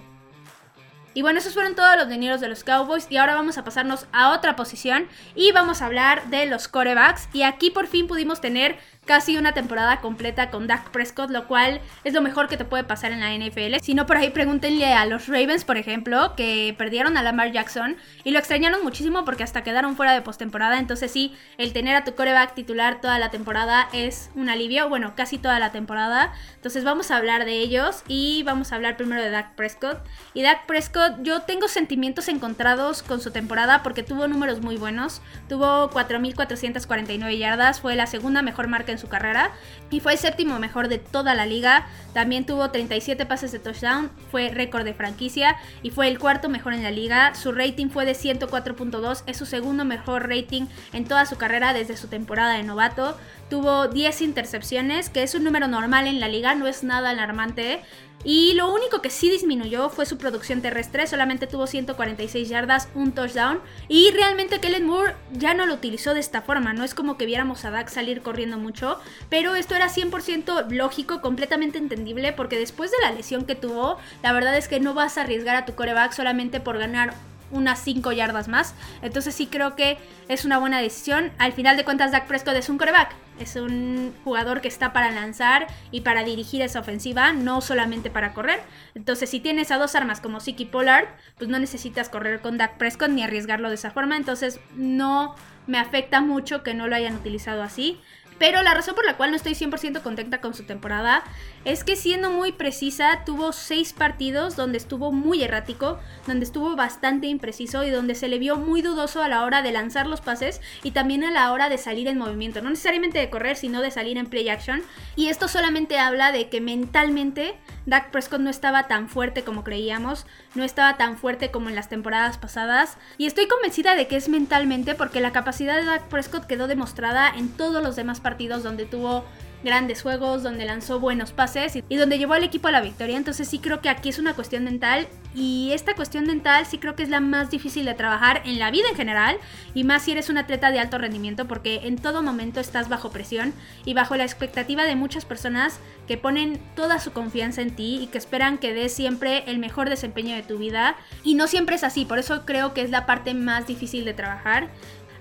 Y 1.17 1.23
bueno, 1.23 1.39
esos 1.39 1.55
fueron 1.55 1.73
todos 1.73 1.97
los 1.97 2.09
dineros 2.09 2.41
de 2.41 2.47
los 2.47 2.63
Cowboys 2.63 3.07
y 3.09 3.17
ahora 3.17 3.33
vamos 3.33 3.57
a 3.57 3.63
pasarnos 3.63 4.05
a 4.11 4.33
otra 4.33 4.55
posición 4.55 5.07
y 5.33 5.51
vamos 5.51 5.81
a 5.81 5.87
hablar 5.87 6.29
de 6.29 6.45
los 6.45 6.67
corebacks. 6.67 7.27
Y 7.33 7.41
aquí 7.41 7.71
por 7.71 7.87
fin 7.87 8.05
pudimos 8.05 8.39
tener 8.39 8.77
casi 9.07 9.37
una 9.37 9.53
temporada 9.53 10.01
completa 10.01 10.51
con 10.51 10.67
Dak 10.67 10.91
Prescott, 10.91 11.31
lo 11.31 11.47
cual 11.47 11.81
es 12.03 12.13
lo 12.13 12.21
mejor 12.21 12.47
que 12.47 12.57
te 12.57 12.65
puede 12.65 12.83
pasar 12.83 13.11
en 13.11 13.21
la 13.21 13.33
NFL. 13.33 13.79
Si 13.81 13.95
no, 13.95 14.05
por 14.05 14.17
ahí 14.17 14.29
pregúntenle 14.29 14.93
a 14.93 15.05
los 15.05 15.27
Ravens, 15.27 15.63
por 15.63 15.77
ejemplo, 15.77 16.35
que 16.35 16.75
perdieron 16.77 17.17
a 17.17 17.23
Lamar 17.23 17.51
Jackson 17.51 17.97
y 18.23 18.31
lo 18.31 18.39
extrañaron 18.39 18.83
muchísimo 18.83 19.25
porque 19.25 19.43
hasta 19.43 19.63
quedaron 19.63 19.95
fuera 19.95 20.13
de 20.13 20.21
postemporada. 20.21 20.77
Entonces, 20.77 21.09
sí, 21.09 21.35
el 21.57 21.73
tener 21.73 21.95
a 21.95 22.03
tu 22.03 22.13
coreback 22.13 22.53
titular 22.53 23.01
toda 23.01 23.17
la 23.17 23.31
temporada 23.31 23.87
es 23.93 24.29
un 24.35 24.49
alivio. 24.49 24.89
Bueno, 24.89 25.13
casi 25.15 25.37
toda 25.37 25.57
la 25.57 25.71
temporada. 25.71 26.33
Entonces, 26.55 26.83
vamos 26.83 27.09
a 27.09 27.17
hablar 27.17 27.45
de 27.45 27.53
ellos 27.53 28.03
y 28.07 28.43
vamos 28.43 28.71
a 28.71 28.75
hablar 28.75 28.97
primero 28.97 29.23
de 29.23 29.29
Dak 29.29 29.55
Prescott. 29.55 29.99
Y 30.33 30.43
Dak 30.43 30.65
Prescott, 30.65 31.21
yo 31.21 31.43
tengo 31.43 31.69
sentimientos 31.69 32.27
encontrados 32.27 33.03
con 33.03 33.21
su 33.21 33.31
temporada 33.31 33.83
porque 33.83 34.03
tuvo 34.03 34.27
números 34.27 34.61
muy 34.61 34.75
buenos. 34.75 35.21
Tuvo 35.47 35.89
4.449 35.91 37.37
yardas, 37.37 37.79
fue 37.79 37.95
la 37.95 38.05
segunda 38.05 38.41
mejor 38.41 38.67
marca 38.67 38.91
en 38.91 38.96
su 38.97 39.07
carrera 39.07 39.51
y 39.89 39.99
fue 39.99 40.13
el 40.13 40.17
séptimo 40.17 40.59
mejor 40.59 40.87
de 40.87 40.97
toda 40.97 41.35
la 41.35 41.45
liga. 41.45 41.87
También 42.13 42.45
tuvo 42.45 42.71
37 42.71 43.25
pases 43.25 43.51
de 43.51 43.59
touchdown, 43.59 44.11
fue 44.31 44.49
récord 44.49 44.83
de 44.83 44.93
franquicia 44.93 45.55
y 45.83 45.89
fue 45.89 46.07
el 46.07 46.19
cuarto 46.19 46.49
mejor 46.49 46.73
en 46.73 46.83
la 46.83 46.91
liga. 46.91 47.35
Su 47.35 47.51
rating 47.51 47.89
fue 47.89 48.05
de 48.05 48.13
104.2, 48.13 49.23
es 49.25 49.37
su 49.37 49.45
segundo 49.45 49.85
mejor 49.85 50.29
rating 50.29 50.65
en 50.93 51.05
toda 51.05 51.25
su 51.25 51.37
carrera 51.37 51.73
desde 51.73 51.97
su 51.97 52.07
temporada 52.07 52.53
de 52.53 52.63
novato. 52.63 53.17
Tuvo 53.49 53.87
10 53.87 54.21
intercepciones, 54.21 55.09
que 55.09 55.23
es 55.23 55.33
un 55.35 55.43
número 55.43 55.67
normal 55.67 56.07
en 56.07 56.19
la 56.19 56.27
liga, 56.27 56.53
no 56.55 56.67
es 56.67 56.83
nada 56.83 57.11
alarmante. 57.11 57.81
Y 58.23 58.53
lo 58.55 58.73
único 58.73 59.01
que 59.01 59.09
sí 59.09 59.29
disminuyó 59.29 59.89
fue 59.89 60.05
su 60.05 60.17
producción 60.17 60.61
terrestre, 60.61 61.07
solamente 61.07 61.47
tuvo 61.47 61.67
146 61.67 62.49
yardas, 62.49 62.89
un 62.95 63.11
touchdown. 63.11 63.59
Y 63.87 64.11
realmente 64.11 64.59
Kellen 64.59 64.85
Moore 64.85 65.15
ya 65.33 65.53
no 65.53 65.65
lo 65.65 65.75
utilizó 65.75 66.13
de 66.13 66.19
esta 66.19 66.41
forma, 66.41 66.73
no 66.73 66.83
es 66.83 66.93
como 66.93 67.17
que 67.17 67.25
viéramos 67.25 67.63
a 67.63 67.71
Dak 67.71 67.89
salir 67.89 68.21
corriendo 68.21 68.57
mucho, 68.57 68.99
pero 69.29 69.55
esto 69.55 69.75
era 69.75 69.87
100% 69.87 70.69
lógico, 70.71 71.21
completamente 71.21 71.77
entendible, 71.77 72.33
porque 72.33 72.57
después 72.59 72.91
de 72.91 72.97
la 73.01 73.11
lesión 73.11 73.45
que 73.45 73.55
tuvo, 73.55 73.97
la 74.23 74.33
verdad 74.33 74.57
es 74.57 74.67
que 74.67 74.79
no 74.79 74.93
vas 74.93 75.17
a 75.17 75.21
arriesgar 75.21 75.55
a 75.55 75.65
tu 75.65 75.75
coreback 75.75 76.11
solamente 76.11 76.59
por 76.59 76.77
ganar 76.77 77.13
unas 77.51 77.79
5 77.79 78.11
yardas 78.11 78.47
más. 78.47 78.73
Entonces 79.01 79.35
sí 79.35 79.47
creo 79.47 79.75
que 79.75 79.97
es 80.27 80.43
una 80.43 80.57
buena 80.57 80.81
decisión. 80.81 81.31
Al 81.37 81.53
final 81.53 81.77
de 81.77 81.85
cuentas, 81.85 82.11
Dak 82.11 82.27
Prescott 82.27 82.55
es 82.55 82.69
un 82.69 82.77
coreback. 82.77 83.15
Es 83.39 83.55
un 83.55 84.13
jugador 84.23 84.61
que 84.61 84.67
está 84.67 84.93
para 84.93 85.11
lanzar 85.11 85.67
y 85.91 86.01
para 86.01 86.23
dirigir 86.23 86.61
esa 86.61 86.79
ofensiva, 86.79 87.33
no 87.33 87.61
solamente 87.61 88.09
para 88.09 88.33
correr. 88.33 88.59
Entonces, 88.95 89.29
si 89.29 89.39
tienes 89.39 89.71
a 89.71 89.77
dos 89.77 89.95
armas 89.95 90.21
como 90.21 90.39
Siki 90.39 90.65
Pollard, 90.65 91.07
pues 91.37 91.49
no 91.49 91.59
necesitas 91.59 92.09
correr 92.09 92.41
con 92.41 92.57
Dak 92.57 92.77
Prescott 92.77 93.09
ni 93.09 93.23
arriesgarlo 93.23 93.69
de 93.69 93.75
esa 93.75 93.91
forma. 93.91 94.17
Entonces, 94.17 94.59
no 94.75 95.35
me 95.67 95.77
afecta 95.77 96.21
mucho 96.21 96.63
que 96.63 96.73
no 96.73 96.87
lo 96.87 96.95
hayan 96.95 97.15
utilizado 97.15 97.61
así. 97.61 97.99
Pero 98.39 98.61
la 98.61 98.73
razón 98.73 98.95
por 98.95 99.05
la 99.05 99.17
cual 99.17 99.31
no 99.31 99.35
estoy 99.35 99.53
100% 99.53 100.01
contenta 100.01 100.41
con 100.41 100.53
su 100.53 100.63
temporada 100.63 101.23
es 101.65 101.83
que 101.83 101.95
siendo 101.95 102.29
muy 102.29 102.51
precisa, 102.51 103.23
tuvo 103.25 103.51
seis 103.51 103.93
partidos 103.93 104.55
donde 104.55 104.77
estuvo 104.77 105.11
muy 105.11 105.43
errático, 105.43 105.99
donde 106.27 106.45
estuvo 106.45 106.75
bastante 106.75 107.27
impreciso 107.27 107.83
y 107.83 107.89
donde 107.89 108.15
se 108.15 108.27
le 108.27 108.39
vio 108.39 108.55
muy 108.57 108.81
dudoso 108.81 109.23
a 109.23 109.27
la 109.27 109.43
hora 109.43 109.61
de 109.61 109.71
lanzar 109.71 110.07
los 110.07 110.21
pases 110.21 110.61
y 110.83 110.91
también 110.91 111.23
a 111.23 111.31
la 111.31 111.51
hora 111.51 111.67
de 111.69 111.77
salir 111.77 112.07
en 112.07 112.17
movimiento. 112.17 112.61
No 112.61 112.69
necesariamente 112.69 113.19
de 113.19 113.29
correr, 113.29 113.57
sino 113.57 113.81
de 113.81 113.91
salir 113.91 114.17
en 114.17 114.27
play 114.27 114.49
action. 114.49 114.83
Y 115.15 115.29
esto 115.29 115.47
solamente 115.47 115.97
habla 115.97 116.31
de 116.31 116.47
que 116.47 116.61
mentalmente 116.61 117.55
Dak 117.85 118.11
Prescott 118.11 118.39
no 118.39 118.49
estaba 118.49 118.87
tan 118.87 119.09
fuerte 119.09 119.43
como 119.43 119.63
creíamos, 119.63 120.25
no 120.55 120.63
estaba 120.63 120.97
tan 120.97 121.17
fuerte 121.17 121.51
como 121.51 121.69
en 121.69 121.75
las 121.75 121.89
temporadas 121.89 122.37
pasadas. 122.37 122.97
Y 123.17 123.25
estoy 123.25 123.47
convencida 123.47 123.95
de 123.95 124.07
que 124.07 124.15
es 124.15 124.29
mentalmente 124.29 124.93
porque 124.93 125.21
la 125.21 125.31
capacidad 125.31 125.75
de 125.75 125.85
Dak 125.85 126.07
Prescott 126.07 126.45
quedó 126.45 126.67
demostrada 126.67 127.29
en 127.29 127.49
todos 127.49 127.81
los 127.81 127.95
demás 127.95 128.19
partidos 128.19 128.26
donde 128.35 128.85
tuvo 128.85 129.23
grandes 129.63 130.01
juegos, 130.01 130.43
donde 130.43 130.65
lanzó 130.65 130.99
buenos 130.99 131.31
pases 131.31 131.75
y, 131.75 131.95
donde 131.95 132.17
llevó 132.17 132.33
al 132.33 132.43
equipo 132.43 132.67
a 132.67 132.71
la 132.71 132.81
victoria. 132.81 133.17
Entonces 133.17 133.47
sí 133.47 133.59
creo 133.59 133.81
que 133.81 133.89
aquí 133.89 134.09
es 134.09 134.19
una 134.19 134.33
cuestión 134.33 134.63
mental 134.63 135.07
y 135.35 135.71
esta 135.73 135.95
cuestión 135.95 136.25
mental 136.25 136.65
sí 136.65 136.77
creo 136.77 136.95
que 136.95 137.03
es 137.03 137.09
la 137.09 137.19
más 137.19 137.49
difícil 137.49 137.85
de 137.85 137.93
trabajar 137.93 138.41
en 138.45 138.59
la 138.59 138.71
vida 138.71 138.87
en 138.89 138.95
general 138.95 139.37
y 139.73 139.83
más 139.83 140.03
si 140.03 140.11
eres 140.11 140.29
un 140.29 140.37
atleta 140.37 140.71
de 140.71 140.79
alto 140.79 140.97
rendimiento 140.97 141.47
porque 141.47 141.81
en 141.83 141.97
todo 141.97 142.23
momento 142.23 142.59
estás 142.59 142.89
bajo 142.89 143.11
presión 143.11 143.53
y 143.85 143.93
bajo 143.93 144.15
la 144.15 144.23
expectativa 144.23 144.83
de 144.85 144.95
muchas 144.95 145.25
personas 145.25 145.79
que 146.07 146.17
ponen 146.17 146.59
toda 146.75 146.99
su 146.99 147.11
confianza 147.11 147.61
en 147.61 147.75
ti 147.75 147.99
y 148.01 148.07
que 148.07 148.17
esperan 148.17 148.57
que 148.57 148.73
des 148.73 148.93
siempre 148.93 149.43
el 149.47 149.59
mejor 149.59 149.89
desempeño 149.89 150.35
de 150.35 150.43
tu 150.43 150.57
vida 150.57 150.95
y 151.23 151.35
no 151.35 151.47
siempre 151.47 151.75
es 151.75 151.83
así, 151.83 152.05
por 152.05 152.19
eso 152.19 152.45
creo 152.45 152.73
que 152.73 152.81
es 152.81 152.89
la 152.89 153.05
parte 153.05 153.33
más 153.33 153.67
difícil 153.67 154.05
de 154.05 154.13
trabajar 154.13 154.69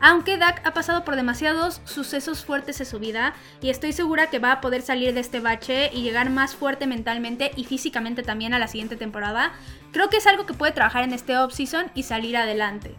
aunque 0.00 0.38
Dak 0.38 0.66
ha 0.66 0.74
pasado 0.74 1.04
por 1.04 1.16
demasiados 1.16 1.80
sucesos 1.84 2.44
fuertes 2.44 2.80
en 2.80 2.86
su 2.86 2.98
vida 2.98 3.34
y 3.60 3.70
estoy 3.70 3.92
segura 3.92 4.30
que 4.30 4.38
va 4.38 4.52
a 4.52 4.60
poder 4.60 4.82
salir 4.82 5.14
de 5.14 5.20
este 5.20 5.40
bache 5.40 5.90
y 5.92 6.02
llegar 6.02 6.30
más 6.30 6.54
fuerte 6.54 6.86
mentalmente 6.86 7.50
y 7.56 7.64
físicamente 7.64 8.22
también 8.22 8.54
a 8.54 8.58
la 8.58 8.68
siguiente 8.68 8.96
temporada, 8.96 9.52
creo 9.92 10.10
que 10.10 10.18
es 10.18 10.26
algo 10.26 10.46
que 10.46 10.54
puede 10.54 10.72
trabajar 10.72 11.04
en 11.04 11.12
este 11.12 11.36
off-season 11.36 11.90
y 11.94 12.02
salir 12.02 12.36
adelante. 12.36 12.94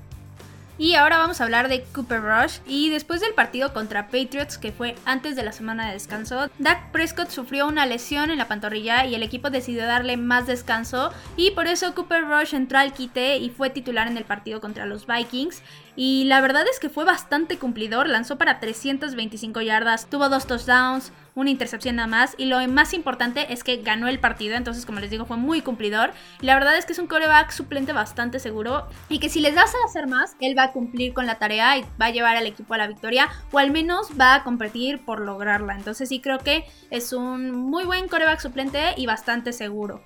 Y 0.79 0.93
ahora 0.93 1.17
vamos 1.17 1.41
a 1.41 1.43
hablar 1.43 1.69
de 1.69 1.83
Cooper 1.83 2.21
Rush. 2.21 2.59
Y 2.67 2.89
después 2.91 3.19
del 3.19 3.33
partido 3.33 3.73
contra 3.73 4.09
Patriots, 4.09 4.59
que 4.59 4.71
fue 4.71 4.95
antes 5.05 5.35
de 5.35 5.43
la 5.43 5.51
semana 5.51 5.87
de 5.87 5.93
descanso, 5.93 6.51
Dak 6.59 6.91
Prescott 6.91 7.29
sufrió 7.29 7.67
una 7.67 7.87
lesión 7.87 8.29
en 8.29 8.37
la 8.37 8.47
pantorrilla 8.47 9.05
y 9.05 9.15
el 9.15 9.23
equipo 9.23 9.49
decidió 9.49 9.85
darle 9.85 10.17
más 10.17 10.45
descanso. 10.45 11.11
Y 11.35 11.51
por 11.51 11.65
eso 11.65 11.95
Cooper 11.95 12.25
Rush 12.25 12.53
entró 12.53 12.77
al 12.77 12.93
quite 12.93 13.37
y 13.37 13.49
fue 13.49 13.71
titular 13.71 14.07
en 14.07 14.17
el 14.17 14.25
partido 14.25 14.61
contra 14.61 14.85
los 14.85 15.07
Vikings. 15.07 15.63
Y 15.99 16.25
la 16.25 16.41
verdad 16.41 16.63
es 16.71 16.79
que 16.79 16.89
fue 16.89 17.05
bastante 17.05 17.57
cumplidor, 17.57 18.07
lanzó 18.07 18.37
para 18.37 18.59
325 18.59 19.61
yardas, 19.61 20.05
tuvo 20.05 20.29
dos 20.29 20.45
touchdowns, 20.45 21.11
una 21.33 21.49
intercepción 21.49 21.95
nada 21.95 22.07
más. 22.07 22.35
Y 22.37 22.45
lo 22.45 22.59
más 22.67 22.93
importante 22.93 23.51
es 23.51 23.63
que 23.63 23.77
ganó 23.77 24.07
el 24.07 24.19
partido. 24.19 24.55
Entonces, 24.55 24.85
como 24.85 24.99
les 24.99 25.09
digo, 25.09 25.25
fue 25.25 25.37
muy 25.37 25.61
cumplidor. 25.61 26.11
La 26.41 26.53
verdad 26.53 26.77
es 26.77 26.85
que 26.85 26.93
es 26.93 26.99
un 26.99 27.07
coreback 27.07 27.49
suplente 27.49 27.93
bastante 27.93 28.37
seguro. 28.37 28.87
Y 29.09 29.17
que 29.17 29.29
si 29.29 29.41
les 29.41 29.55
das 29.55 29.73
a 29.73 29.87
hacer 29.87 30.05
más, 30.05 30.35
él 30.39 30.55
va 30.55 30.65
a 30.65 30.71
cumplir 30.71 31.15
con 31.15 31.25
la 31.25 31.39
tarea 31.39 31.79
y 31.79 31.85
va 31.99 32.05
a 32.05 32.11
llevar 32.11 32.37
al 32.37 32.45
equipo 32.45 32.75
a 32.75 32.77
la 32.77 32.85
victoria. 32.85 33.27
O 33.51 33.57
al 33.57 33.71
menos 33.71 34.09
va 34.19 34.35
a 34.35 34.43
competir 34.43 35.03
por 35.03 35.21
lograrla. 35.21 35.73
Entonces, 35.73 36.09
sí 36.09 36.21
creo 36.21 36.37
que 36.37 36.63
es 36.91 37.11
un 37.11 37.49
muy 37.51 37.85
buen 37.85 38.07
coreback 38.07 38.39
suplente 38.39 38.93
y 38.97 39.07
bastante 39.07 39.51
seguro. 39.51 40.03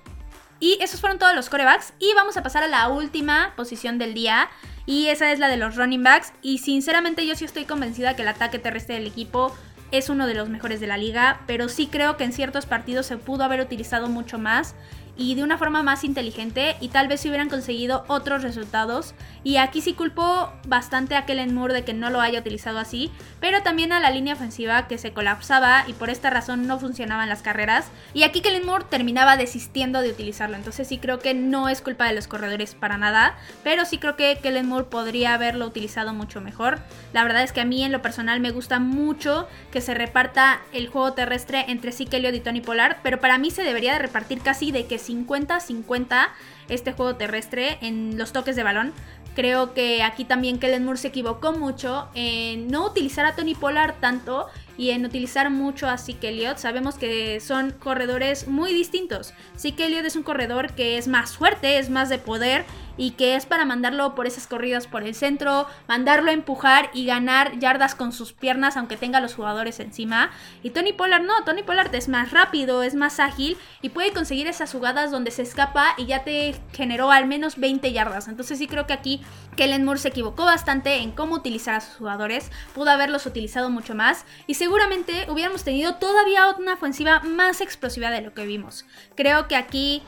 Y 0.62 0.78
esos 0.80 1.00
fueron 1.00 1.18
todos 1.18 1.34
los 1.34 1.48
corebacks. 1.48 1.92
Y 1.98 2.14
vamos 2.14 2.36
a 2.36 2.44
pasar 2.44 2.62
a 2.62 2.68
la 2.68 2.88
última 2.88 3.52
posición 3.56 3.98
del 3.98 4.14
día. 4.14 4.48
Y 4.86 5.08
esa 5.08 5.32
es 5.32 5.40
la 5.40 5.48
de 5.48 5.56
los 5.56 5.74
running 5.74 6.04
backs. 6.04 6.32
Y 6.40 6.58
sinceramente 6.58 7.26
yo 7.26 7.34
sí 7.34 7.44
estoy 7.44 7.64
convencida 7.64 8.14
que 8.14 8.22
el 8.22 8.28
ataque 8.28 8.60
terrestre 8.60 8.94
del 8.94 9.08
equipo 9.08 9.52
es 9.90 10.08
uno 10.08 10.28
de 10.28 10.34
los 10.34 10.48
mejores 10.48 10.78
de 10.78 10.86
la 10.86 10.98
liga. 10.98 11.40
Pero 11.48 11.68
sí 11.68 11.88
creo 11.88 12.16
que 12.16 12.22
en 12.22 12.32
ciertos 12.32 12.66
partidos 12.66 13.06
se 13.06 13.16
pudo 13.16 13.42
haber 13.42 13.60
utilizado 13.60 14.08
mucho 14.08 14.38
más 14.38 14.76
y 15.16 15.34
de 15.34 15.42
una 15.42 15.58
forma 15.58 15.82
más 15.82 16.04
inteligente 16.04 16.76
y 16.80 16.88
tal 16.88 17.08
vez 17.08 17.20
si 17.20 17.28
hubieran 17.28 17.48
conseguido 17.48 18.04
otros 18.08 18.42
resultados. 18.42 19.14
Y 19.44 19.56
aquí 19.56 19.80
sí 19.80 19.94
culpo 19.94 20.52
bastante 20.66 21.16
a 21.16 21.26
Kellen 21.26 21.54
Moore 21.54 21.74
de 21.74 21.84
que 21.84 21.92
no 21.92 22.10
lo 22.10 22.20
haya 22.20 22.40
utilizado 22.40 22.78
así, 22.78 23.10
pero 23.40 23.62
también 23.62 23.92
a 23.92 24.00
la 24.00 24.10
línea 24.10 24.34
ofensiva 24.34 24.88
que 24.88 24.98
se 24.98 25.12
colapsaba 25.12 25.84
y 25.86 25.92
por 25.92 26.10
esta 26.10 26.30
razón 26.30 26.66
no 26.66 26.78
funcionaban 26.78 27.28
las 27.28 27.42
carreras. 27.42 27.90
Y 28.14 28.22
aquí 28.22 28.40
Kellen 28.40 28.66
Moore 28.66 28.86
terminaba 28.88 29.36
desistiendo 29.36 30.00
de 30.00 30.10
utilizarlo, 30.10 30.56
entonces 30.56 30.88
sí 30.88 30.98
creo 30.98 31.18
que 31.18 31.34
no 31.34 31.68
es 31.68 31.82
culpa 31.82 32.06
de 32.06 32.14
los 32.14 32.28
corredores 32.28 32.74
para 32.74 32.98
nada, 32.98 33.36
pero 33.64 33.84
sí 33.84 33.98
creo 33.98 34.16
que 34.16 34.38
Kellen 34.42 34.68
Moore 34.68 34.86
podría 34.86 35.34
haberlo 35.34 35.66
utilizado 35.66 36.14
mucho 36.14 36.40
mejor. 36.40 36.80
La 37.12 37.24
verdad 37.24 37.42
es 37.42 37.52
que 37.52 37.60
a 37.60 37.64
mí 37.64 37.82
en 37.82 37.92
lo 37.92 38.02
personal 38.02 38.40
me 38.40 38.50
gusta 38.50 38.78
mucho 38.78 39.48
que 39.70 39.80
se 39.80 39.94
reparta 39.94 40.60
el 40.72 40.88
juego 40.88 41.12
terrestre 41.12 41.64
entre 41.68 41.92
Zeke 41.92 42.16
Elliott 42.16 42.34
y 42.34 42.40
Tony 42.40 42.60
Pollard, 42.60 42.96
pero 43.02 43.20
para 43.20 43.38
mí 43.38 43.50
se 43.50 43.62
debería 43.62 43.92
de 43.92 43.98
repartir 43.98 44.40
casi 44.40 44.72
de 44.72 44.86
que 44.86 44.98
50-50 45.02 46.28
este 46.68 46.92
juego 46.92 47.16
terrestre 47.16 47.78
en 47.80 48.16
los 48.18 48.32
toques 48.32 48.56
de 48.56 48.62
balón. 48.62 48.92
Creo 49.34 49.72
que 49.72 50.02
aquí 50.02 50.26
también 50.26 50.58
Kellen 50.58 50.84
Moore 50.84 50.98
se 50.98 51.08
equivocó 51.08 51.52
mucho 51.52 52.08
en 52.14 52.68
no 52.68 52.86
utilizar 52.86 53.24
a 53.24 53.34
Tony 53.34 53.54
Pollard 53.54 53.94
tanto 53.98 54.46
y 54.76 54.90
en 54.90 55.06
utilizar 55.06 55.48
mucho 55.48 55.88
a 55.88 55.96
Zeke 55.96 56.28
Elliott. 56.28 56.58
Sabemos 56.58 56.96
que 56.96 57.40
son 57.40 57.70
corredores 57.70 58.46
muy 58.46 58.74
distintos. 58.74 59.32
Zeke 59.58 59.86
Elliott 59.86 60.04
es 60.04 60.16
un 60.16 60.22
corredor 60.22 60.74
que 60.74 60.98
es 60.98 61.08
más 61.08 61.34
fuerte, 61.34 61.78
es 61.78 61.88
más 61.88 62.10
de 62.10 62.18
poder 62.18 62.66
y 62.96 63.12
que 63.12 63.36
es 63.36 63.46
para 63.46 63.64
mandarlo 63.64 64.14
por 64.14 64.26
esas 64.26 64.46
corridas 64.46 64.86
por 64.86 65.02
el 65.02 65.14
centro, 65.14 65.66
mandarlo 65.88 66.30
a 66.30 66.34
empujar 66.34 66.90
y 66.92 67.06
ganar 67.06 67.58
yardas 67.58 67.94
con 67.94 68.12
sus 68.12 68.32
piernas 68.32 68.76
aunque 68.76 68.96
tenga 68.96 69.20
los 69.20 69.34
jugadores 69.34 69.80
encima. 69.80 70.30
Y 70.62 70.70
Tony 70.70 70.92
Pollard 70.92 71.22
no, 71.22 71.44
Tony 71.44 71.62
Pollard 71.62 71.94
es 71.94 72.08
más 72.08 72.30
rápido, 72.30 72.82
es 72.82 72.94
más 72.94 73.20
ágil 73.20 73.56
y 73.80 73.90
puede 73.90 74.12
conseguir 74.12 74.46
esas 74.46 74.72
jugadas 74.72 75.10
donde 75.10 75.30
se 75.30 75.42
escapa 75.42 75.94
y 75.96 76.06
ya 76.06 76.24
te 76.24 76.54
generó 76.72 77.10
al 77.10 77.26
menos 77.26 77.58
20 77.58 77.92
yardas. 77.92 78.28
Entonces 78.28 78.58
sí 78.58 78.66
creo 78.66 78.86
que 78.86 78.92
aquí 78.92 79.20
Kellen 79.56 79.84
Moore 79.84 80.00
se 80.00 80.08
equivocó 80.08 80.44
bastante 80.44 80.96
en 80.96 81.12
cómo 81.12 81.34
utilizar 81.34 81.74
a 81.76 81.80
sus 81.80 81.96
jugadores, 81.96 82.50
pudo 82.74 82.90
haberlos 82.90 83.26
utilizado 83.26 83.70
mucho 83.70 83.94
más 83.94 84.24
y 84.46 84.54
seguramente 84.54 85.26
hubiéramos 85.28 85.64
tenido 85.64 85.96
todavía 85.96 86.54
una 86.58 86.74
ofensiva 86.74 87.20
más 87.20 87.60
explosiva 87.60 88.10
de 88.10 88.22
lo 88.22 88.34
que 88.34 88.46
vimos. 88.46 88.84
Creo 89.14 89.48
que 89.48 89.56
aquí 89.56 90.02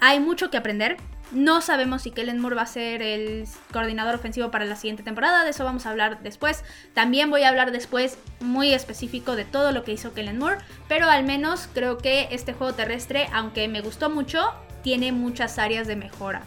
hay 0.00 0.20
mucho 0.20 0.50
que 0.50 0.56
aprender 0.56 0.96
No 1.32 1.60
sabemos 1.60 2.02
si 2.02 2.12
Kellen 2.12 2.38
Moore 2.38 2.54
va 2.54 2.62
a 2.62 2.66
ser 2.66 3.02
el 3.02 3.46
coordinador 3.72 4.14
ofensivo 4.14 4.50
para 4.52 4.64
la 4.64 4.76
siguiente 4.76 5.02
temporada, 5.02 5.42
de 5.42 5.50
eso 5.50 5.64
vamos 5.64 5.84
a 5.84 5.90
hablar 5.90 6.22
después. 6.22 6.62
También 6.94 7.30
voy 7.30 7.42
a 7.42 7.48
hablar 7.48 7.72
después 7.72 8.16
muy 8.40 8.72
específico 8.72 9.34
de 9.34 9.44
todo 9.44 9.72
lo 9.72 9.82
que 9.82 9.92
hizo 9.92 10.14
Kellen 10.14 10.38
Moore, 10.38 10.58
pero 10.88 11.10
al 11.10 11.24
menos 11.24 11.68
creo 11.74 11.98
que 11.98 12.28
este 12.30 12.52
juego 12.52 12.74
terrestre, 12.74 13.28
aunque 13.32 13.66
me 13.66 13.80
gustó 13.80 14.08
mucho, 14.08 14.52
tiene 14.82 15.10
muchas 15.10 15.58
áreas 15.58 15.88
de 15.88 15.96
mejora. 15.96 16.42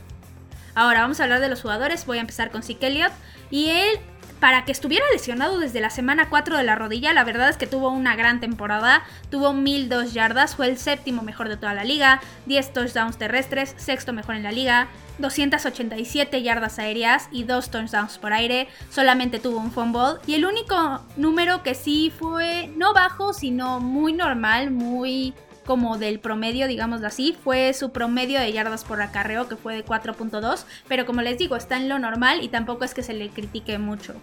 Ahora 0.76 1.02
vamos 1.02 1.20
a 1.20 1.24
hablar 1.24 1.42
de 1.42 1.50
los 1.50 1.62
jugadores, 1.62 2.06
voy 2.06 2.20
a 2.20 2.22
empezar 2.22 2.52
con 2.52 2.64
Zeke 2.64 2.88
Elliott 2.88 3.12
y 3.52 3.70
él 3.70 4.00
para 4.40 4.66
que 4.66 4.72
estuviera 4.72 5.06
lesionado 5.12 5.60
desde 5.60 5.82
la 5.82 5.90
semana 5.90 6.30
4 6.30 6.58
de 6.58 6.64
la 6.64 6.76
rodilla, 6.76 7.14
la 7.14 7.24
verdad 7.24 7.50
es 7.50 7.58
que 7.58 7.68
tuvo 7.68 7.90
una 7.90 8.16
gran 8.16 8.40
temporada, 8.40 9.04
tuvo 9.30 9.54
1002 9.54 10.14
yardas, 10.14 10.56
fue 10.56 10.68
el 10.68 10.78
séptimo 10.78 11.22
mejor 11.22 11.50
de 11.50 11.58
toda 11.58 11.74
la 11.74 11.84
liga, 11.84 12.22
10 12.46 12.74
touchdowns 12.74 13.18
terrestres, 13.18 13.76
sexto 13.78 14.14
mejor 14.14 14.36
en 14.36 14.44
la 14.44 14.52
liga, 14.52 14.88
287 15.18 16.42
yardas 16.42 16.80
aéreas 16.80 17.28
y 17.32 17.44
2 17.44 17.72
touchdowns 17.72 18.18
por 18.18 18.34
aire, 18.34 18.68
solamente 18.90 19.40
tuvo 19.40 19.60
un 19.60 19.72
fumble 19.72 20.20
y 20.26 20.36
el 20.36 20.46
único 20.46 21.02
número 21.18 21.62
que 21.62 21.76
sí 21.76 22.12
fue 22.18 22.72
no 22.76 22.94
bajo, 22.94 23.34
sino 23.34 23.80
muy 23.80 24.14
normal, 24.14 24.72
muy 24.72 25.34
como 25.70 26.00
del 26.00 26.20
promedio, 26.20 26.68
digámoslo 26.68 27.06
así, 27.06 27.38
fue 27.44 27.76
su 27.76 27.92
promedio 27.92 28.40
de 28.40 28.52
yardas 28.52 28.84
por 28.84 29.04
acarreo 29.04 29.48
que 29.48 29.56
fue 29.56 29.76
de 29.76 29.86
4.2, 29.86 30.66
pero 30.88 31.06
como 31.06 31.22
les 31.22 31.38
digo, 31.38 31.56
está 31.56 31.78
en 31.78 31.88
lo 31.88 32.00
normal 32.00 32.44
y 32.44 32.48
tampoco 32.48 32.86
es 32.86 32.96
que 32.96 33.04
se 33.04 33.14
le 33.14 33.30
critique 33.30 33.78
mucho. 33.78 34.16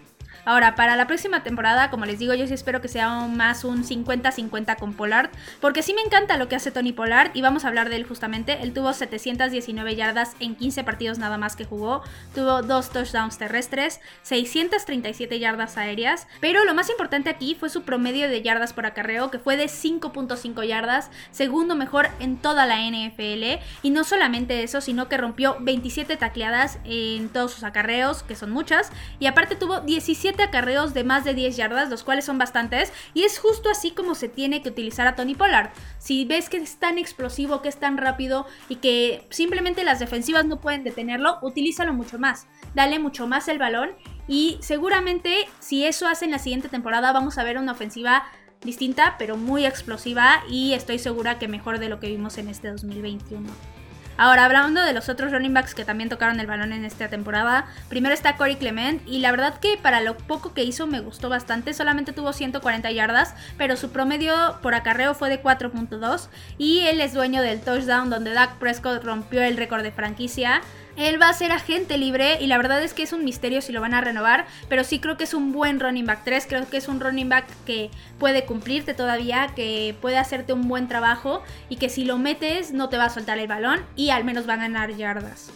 Ahora, 0.46 0.76
para 0.76 0.94
la 0.94 1.08
próxima 1.08 1.42
temporada, 1.42 1.90
como 1.90 2.06
les 2.06 2.20
digo, 2.20 2.32
yo 2.32 2.46
sí 2.46 2.54
espero 2.54 2.80
que 2.80 2.86
sea 2.86 3.10
más 3.26 3.64
un 3.64 3.82
50-50 3.82 4.78
con 4.78 4.94
Pollard, 4.94 5.30
porque 5.60 5.82
sí 5.82 5.92
me 5.92 6.02
encanta 6.02 6.36
lo 6.36 6.48
que 6.48 6.54
hace 6.54 6.70
Tony 6.70 6.92
Pollard 6.92 7.32
y 7.34 7.42
vamos 7.42 7.64
a 7.64 7.68
hablar 7.68 7.88
de 7.88 7.96
él 7.96 8.04
justamente. 8.04 8.62
Él 8.62 8.72
tuvo 8.72 8.92
719 8.92 9.96
yardas 9.96 10.36
en 10.38 10.54
15 10.54 10.84
partidos 10.84 11.18
nada 11.18 11.36
más 11.36 11.56
que 11.56 11.64
jugó, 11.64 12.04
tuvo 12.32 12.62
dos 12.62 12.90
touchdowns 12.90 13.38
terrestres, 13.38 14.00
637 14.22 15.40
yardas 15.40 15.76
aéreas, 15.76 16.28
pero 16.40 16.64
lo 16.64 16.74
más 16.74 16.90
importante 16.90 17.28
aquí 17.28 17.56
fue 17.56 17.68
su 17.68 17.82
promedio 17.82 18.28
de 18.28 18.40
yardas 18.40 18.72
por 18.72 18.86
acarreo, 18.86 19.32
que 19.32 19.40
fue 19.40 19.56
de 19.56 19.66
5.5 19.66 20.64
yardas, 20.64 21.10
segundo 21.32 21.74
mejor 21.74 22.08
en 22.20 22.36
toda 22.36 22.66
la 22.66 22.78
NFL, 22.88 23.60
y 23.82 23.90
no 23.90 24.04
solamente 24.04 24.62
eso, 24.62 24.80
sino 24.80 25.08
que 25.08 25.16
rompió 25.16 25.56
27 25.58 26.16
tacleadas 26.16 26.78
en 26.84 27.30
todos 27.30 27.50
sus 27.50 27.64
acarreos, 27.64 28.22
que 28.22 28.36
son 28.36 28.52
muchas, 28.52 28.92
y 29.18 29.26
aparte 29.26 29.56
tuvo 29.56 29.80
17 29.80 30.35
acarreos 30.42 30.94
de 30.94 31.04
más 31.04 31.24
de 31.24 31.34
10 31.34 31.56
yardas, 31.56 31.90
los 31.90 32.04
cuales 32.04 32.24
son 32.24 32.38
bastantes, 32.38 32.92
y 33.14 33.24
es 33.24 33.38
justo 33.38 33.70
así 33.70 33.90
como 33.90 34.14
se 34.14 34.28
tiene 34.28 34.62
que 34.62 34.68
utilizar 34.68 35.06
a 35.06 35.14
Tony 35.14 35.34
Pollard. 35.34 35.70
Si 35.98 36.24
ves 36.24 36.48
que 36.48 36.58
es 36.58 36.76
tan 36.76 36.98
explosivo, 36.98 37.62
que 37.62 37.68
es 37.68 37.78
tan 37.78 37.96
rápido 37.96 38.46
y 38.68 38.76
que 38.76 39.26
simplemente 39.30 39.84
las 39.84 39.98
defensivas 39.98 40.44
no 40.44 40.60
pueden 40.60 40.84
detenerlo, 40.84 41.38
utilízalo 41.42 41.92
mucho 41.92 42.18
más. 42.18 42.46
Dale 42.74 42.98
mucho 42.98 43.26
más 43.26 43.48
el 43.48 43.58
balón 43.58 43.90
y 44.28 44.58
seguramente 44.60 45.48
si 45.60 45.84
eso 45.84 46.08
hace 46.08 46.24
en 46.24 46.32
la 46.32 46.38
siguiente 46.38 46.68
temporada 46.68 47.12
vamos 47.12 47.38
a 47.38 47.44
ver 47.44 47.58
una 47.58 47.72
ofensiva 47.72 48.24
distinta, 48.62 49.16
pero 49.18 49.36
muy 49.36 49.64
explosiva 49.64 50.42
y 50.50 50.72
estoy 50.72 50.98
segura 50.98 51.38
que 51.38 51.48
mejor 51.48 51.78
de 51.78 51.88
lo 51.88 52.00
que 52.00 52.08
vimos 52.08 52.38
en 52.38 52.48
este 52.48 52.70
2021. 52.70 53.75
Ahora, 54.18 54.46
hablando 54.46 54.82
de 54.82 54.94
los 54.94 55.10
otros 55.10 55.30
running 55.30 55.52
backs 55.52 55.74
que 55.74 55.84
también 55.84 56.08
tocaron 56.08 56.40
el 56.40 56.46
balón 56.46 56.72
en 56.72 56.86
esta 56.86 57.08
temporada, 57.08 57.66
primero 57.90 58.14
está 58.14 58.36
Corey 58.36 58.56
Clement 58.56 59.06
y 59.06 59.18
la 59.18 59.30
verdad 59.30 59.60
que 59.60 59.76
para 59.76 60.00
lo 60.00 60.16
poco 60.16 60.54
que 60.54 60.64
hizo 60.64 60.86
me 60.86 61.00
gustó 61.00 61.28
bastante, 61.28 61.74
solamente 61.74 62.14
tuvo 62.14 62.32
140 62.32 62.90
yardas, 62.92 63.34
pero 63.58 63.76
su 63.76 63.90
promedio 63.90 64.34
por 64.62 64.74
acarreo 64.74 65.14
fue 65.14 65.28
de 65.28 65.42
4.2 65.42 66.28
y 66.56 66.80
él 66.80 67.02
es 67.02 67.12
dueño 67.12 67.42
del 67.42 67.60
touchdown 67.60 68.08
donde 68.08 68.32
Dak 68.32 68.56
Prescott 68.56 69.04
rompió 69.04 69.42
el 69.42 69.58
récord 69.58 69.82
de 69.82 69.92
franquicia. 69.92 70.62
Él 70.96 71.20
va 71.20 71.28
a 71.28 71.34
ser 71.34 71.52
agente 71.52 71.98
libre 71.98 72.38
y 72.40 72.46
la 72.46 72.56
verdad 72.56 72.82
es 72.82 72.94
que 72.94 73.02
es 73.02 73.12
un 73.12 73.24
misterio 73.24 73.60
si 73.60 73.72
lo 73.72 73.80
van 73.80 73.94
a 73.94 74.00
renovar, 74.00 74.46
pero 74.68 74.82
sí 74.82 74.98
creo 74.98 75.16
que 75.16 75.24
es 75.24 75.34
un 75.34 75.52
buen 75.52 75.78
running 75.78 76.06
back 76.06 76.22
3, 76.24 76.46
creo 76.46 76.68
que 76.68 76.78
es 76.78 76.88
un 76.88 77.00
running 77.00 77.28
back 77.28 77.46
que 77.66 77.90
puede 78.18 78.46
cumplirte 78.46 78.94
todavía, 78.94 79.48
que 79.54 79.94
puede 80.00 80.18
hacerte 80.18 80.52
un 80.52 80.68
buen 80.68 80.88
trabajo 80.88 81.42
y 81.68 81.76
que 81.76 81.88
si 81.88 82.04
lo 82.04 82.18
metes 82.18 82.72
no 82.72 82.88
te 82.88 82.96
va 82.96 83.04
a 83.04 83.10
soltar 83.10 83.38
el 83.38 83.46
balón 83.46 83.80
y 83.94 84.10
al 84.10 84.24
menos 84.24 84.48
va 84.48 84.54
a 84.54 84.58
ganar 84.58 84.96
yardas. 84.96 85.50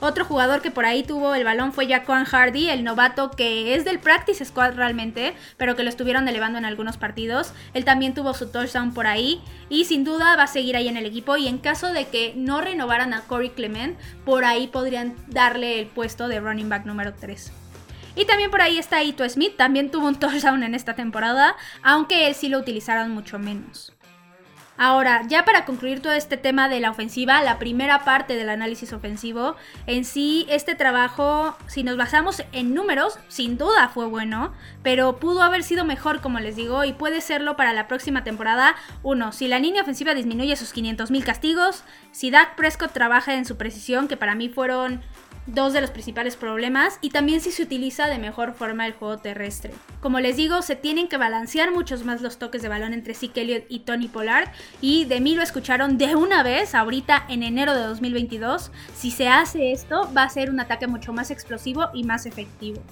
Otro 0.00 0.24
jugador 0.24 0.62
que 0.62 0.70
por 0.70 0.84
ahí 0.84 1.02
tuvo 1.02 1.34
el 1.34 1.42
balón 1.42 1.72
fue 1.72 1.88
Jaquan 1.88 2.24
Hardy, 2.24 2.70
el 2.70 2.84
novato 2.84 3.32
que 3.32 3.74
es 3.74 3.84
del 3.84 3.98
practice 3.98 4.44
squad 4.44 4.74
realmente, 4.74 5.34
pero 5.56 5.74
que 5.74 5.82
lo 5.82 5.88
estuvieron 5.88 6.28
elevando 6.28 6.56
en 6.56 6.64
algunos 6.64 6.96
partidos. 6.96 7.52
Él 7.74 7.84
también 7.84 8.14
tuvo 8.14 8.32
su 8.32 8.48
touchdown 8.48 8.94
por 8.94 9.08
ahí 9.08 9.40
y 9.68 9.86
sin 9.86 10.04
duda 10.04 10.36
va 10.36 10.44
a 10.44 10.46
seguir 10.46 10.76
ahí 10.76 10.86
en 10.86 10.96
el 10.96 11.04
equipo 11.04 11.36
y 11.36 11.48
en 11.48 11.58
caso 11.58 11.92
de 11.92 12.06
que 12.06 12.32
no 12.36 12.60
renovaran 12.60 13.12
a 13.12 13.22
Corey 13.22 13.50
Clement, 13.50 13.98
por 14.24 14.44
ahí 14.44 14.68
podrían 14.68 15.16
darle 15.26 15.80
el 15.80 15.86
puesto 15.86 16.28
de 16.28 16.38
running 16.38 16.68
back 16.68 16.86
número 16.86 17.14
3. 17.14 17.50
Y 18.14 18.24
también 18.24 18.52
por 18.52 18.62
ahí 18.62 18.78
está 18.78 19.02
Ito 19.02 19.28
Smith, 19.28 19.56
también 19.56 19.90
tuvo 19.90 20.06
un 20.06 20.14
touchdown 20.20 20.62
en 20.62 20.76
esta 20.76 20.94
temporada, 20.94 21.56
aunque 21.82 22.28
él 22.28 22.36
sí 22.36 22.48
lo 22.48 22.58
utilizaron 22.58 23.10
mucho 23.10 23.40
menos. 23.40 23.97
Ahora, 24.80 25.22
ya 25.26 25.44
para 25.44 25.64
concluir 25.64 26.00
todo 26.00 26.12
este 26.12 26.36
tema 26.36 26.68
de 26.68 26.78
la 26.78 26.92
ofensiva, 26.92 27.42
la 27.42 27.58
primera 27.58 28.04
parte 28.04 28.36
del 28.36 28.48
análisis 28.48 28.92
ofensivo, 28.92 29.56
en 29.88 30.04
sí 30.04 30.46
este 30.48 30.76
trabajo, 30.76 31.56
si 31.66 31.82
nos 31.82 31.96
basamos 31.96 32.44
en 32.52 32.74
números, 32.74 33.18
sin 33.26 33.58
duda 33.58 33.88
fue 33.88 34.06
bueno, 34.06 34.52
pero 34.84 35.16
pudo 35.16 35.42
haber 35.42 35.64
sido 35.64 35.84
mejor, 35.84 36.20
como 36.20 36.38
les 36.38 36.54
digo, 36.54 36.84
y 36.84 36.92
puede 36.92 37.20
serlo 37.20 37.56
para 37.56 37.72
la 37.72 37.88
próxima 37.88 38.22
temporada. 38.22 38.76
Uno, 39.02 39.32
si 39.32 39.48
la 39.48 39.58
línea 39.58 39.82
ofensiva 39.82 40.14
disminuye 40.14 40.54
sus 40.54 40.72
500 40.72 41.10
mil 41.10 41.24
castigos, 41.24 41.82
si 42.12 42.30
Dak 42.30 42.54
Prescott 42.54 42.92
trabaja 42.92 43.34
en 43.34 43.46
su 43.46 43.56
precisión, 43.56 44.06
que 44.06 44.16
para 44.16 44.36
mí 44.36 44.48
fueron 44.48 45.02
dos 45.48 45.72
de 45.72 45.80
los 45.80 45.90
principales 45.90 46.36
problemas 46.36 46.98
y 47.00 47.10
también 47.10 47.40
si 47.40 47.50
se 47.50 47.62
utiliza 47.62 48.06
de 48.06 48.18
mejor 48.18 48.54
forma 48.54 48.86
el 48.86 48.92
juego 48.92 49.18
terrestre. 49.18 49.72
Como 50.00 50.20
les 50.20 50.36
digo, 50.36 50.62
se 50.62 50.76
tienen 50.76 51.08
que 51.08 51.16
balancear 51.16 51.72
muchos 51.72 52.04
más 52.04 52.20
los 52.20 52.38
toques 52.38 52.62
de 52.62 52.68
balón 52.68 52.92
entre 52.92 53.14
Zeke 53.14 53.40
Elliott 53.40 53.64
y 53.68 53.80
Tony 53.80 54.08
Pollard 54.08 54.50
y 54.80 55.06
de 55.06 55.20
mí 55.20 55.34
lo 55.34 55.42
escucharon 55.42 55.98
de 55.98 56.16
una 56.16 56.42
vez 56.42 56.74
ahorita 56.74 57.24
en 57.28 57.42
enero 57.42 57.74
de 57.74 57.82
2022. 57.82 58.70
Si 58.94 59.10
se 59.10 59.28
hace 59.28 59.72
esto, 59.72 60.10
va 60.16 60.24
a 60.24 60.30
ser 60.30 60.50
un 60.50 60.60
ataque 60.60 60.86
mucho 60.86 61.12
más 61.12 61.30
explosivo 61.30 61.88
y 61.94 62.04
más 62.04 62.26
efectivo. 62.26 62.82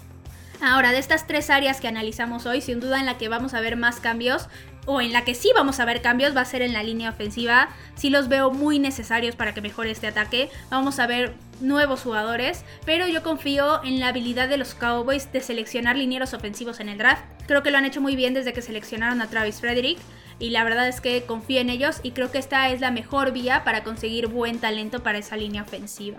Ahora, 0.62 0.92
de 0.92 0.98
estas 0.98 1.26
tres 1.26 1.50
áreas 1.50 1.82
que 1.82 1.88
analizamos 1.88 2.46
hoy, 2.46 2.62
sin 2.62 2.80
duda 2.80 2.98
en 2.98 3.04
la 3.04 3.18
que 3.18 3.28
vamos 3.28 3.52
a 3.52 3.60
ver 3.60 3.76
más 3.76 4.00
cambios, 4.00 4.48
o 4.86 5.00
en 5.00 5.12
la 5.12 5.24
que 5.24 5.34
sí 5.34 5.50
vamos 5.54 5.80
a 5.80 5.84
ver 5.84 6.00
cambios, 6.00 6.34
va 6.34 6.40
a 6.40 6.44
ser 6.44 6.62
en 6.62 6.72
la 6.72 6.82
línea 6.82 7.10
ofensiva. 7.10 7.68
Sí 7.96 8.08
los 8.08 8.28
veo 8.28 8.50
muy 8.52 8.78
necesarios 8.78 9.34
para 9.34 9.52
que 9.52 9.60
mejore 9.60 9.90
este 9.90 10.06
ataque. 10.06 10.48
Vamos 10.70 10.98
a 10.98 11.06
ver 11.06 11.34
nuevos 11.60 12.02
jugadores, 12.02 12.64
pero 12.84 13.06
yo 13.06 13.22
confío 13.22 13.82
en 13.84 14.00
la 14.00 14.08
habilidad 14.08 14.48
de 14.48 14.56
los 14.56 14.74
Cowboys 14.74 15.32
de 15.32 15.40
seleccionar 15.40 15.96
linieros 15.96 16.34
ofensivos 16.34 16.80
en 16.80 16.88
el 16.88 16.98
draft. 16.98 17.22
Creo 17.46 17.62
que 17.62 17.70
lo 17.70 17.78
han 17.78 17.84
hecho 17.84 18.00
muy 18.00 18.16
bien 18.16 18.34
desde 18.34 18.52
que 18.52 18.62
seleccionaron 18.62 19.20
a 19.20 19.28
Travis 19.28 19.60
Frederick 19.60 19.98
y 20.38 20.50
la 20.50 20.64
verdad 20.64 20.88
es 20.88 21.00
que 21.00 21.24
confío 21.24 21.60
en 21.60 21.70
ellos 21.70 22.00
y 22.02 22.10
creo 22.10 22.30
que 22.30 22.38
esta 22.38 22.68
es 22.68 22.80
la 22.80 22.90
mejor 22.90 23.32
vía 23.32 23.64
para 23.64 23.84
conseguir 23.84 24.26
buen 24.26 24.58
talento 24.58 25.02
para 25.02 25.18
esa 25.18 25.36
línea 25.36 25.62
ofensiva. 25.62 26.18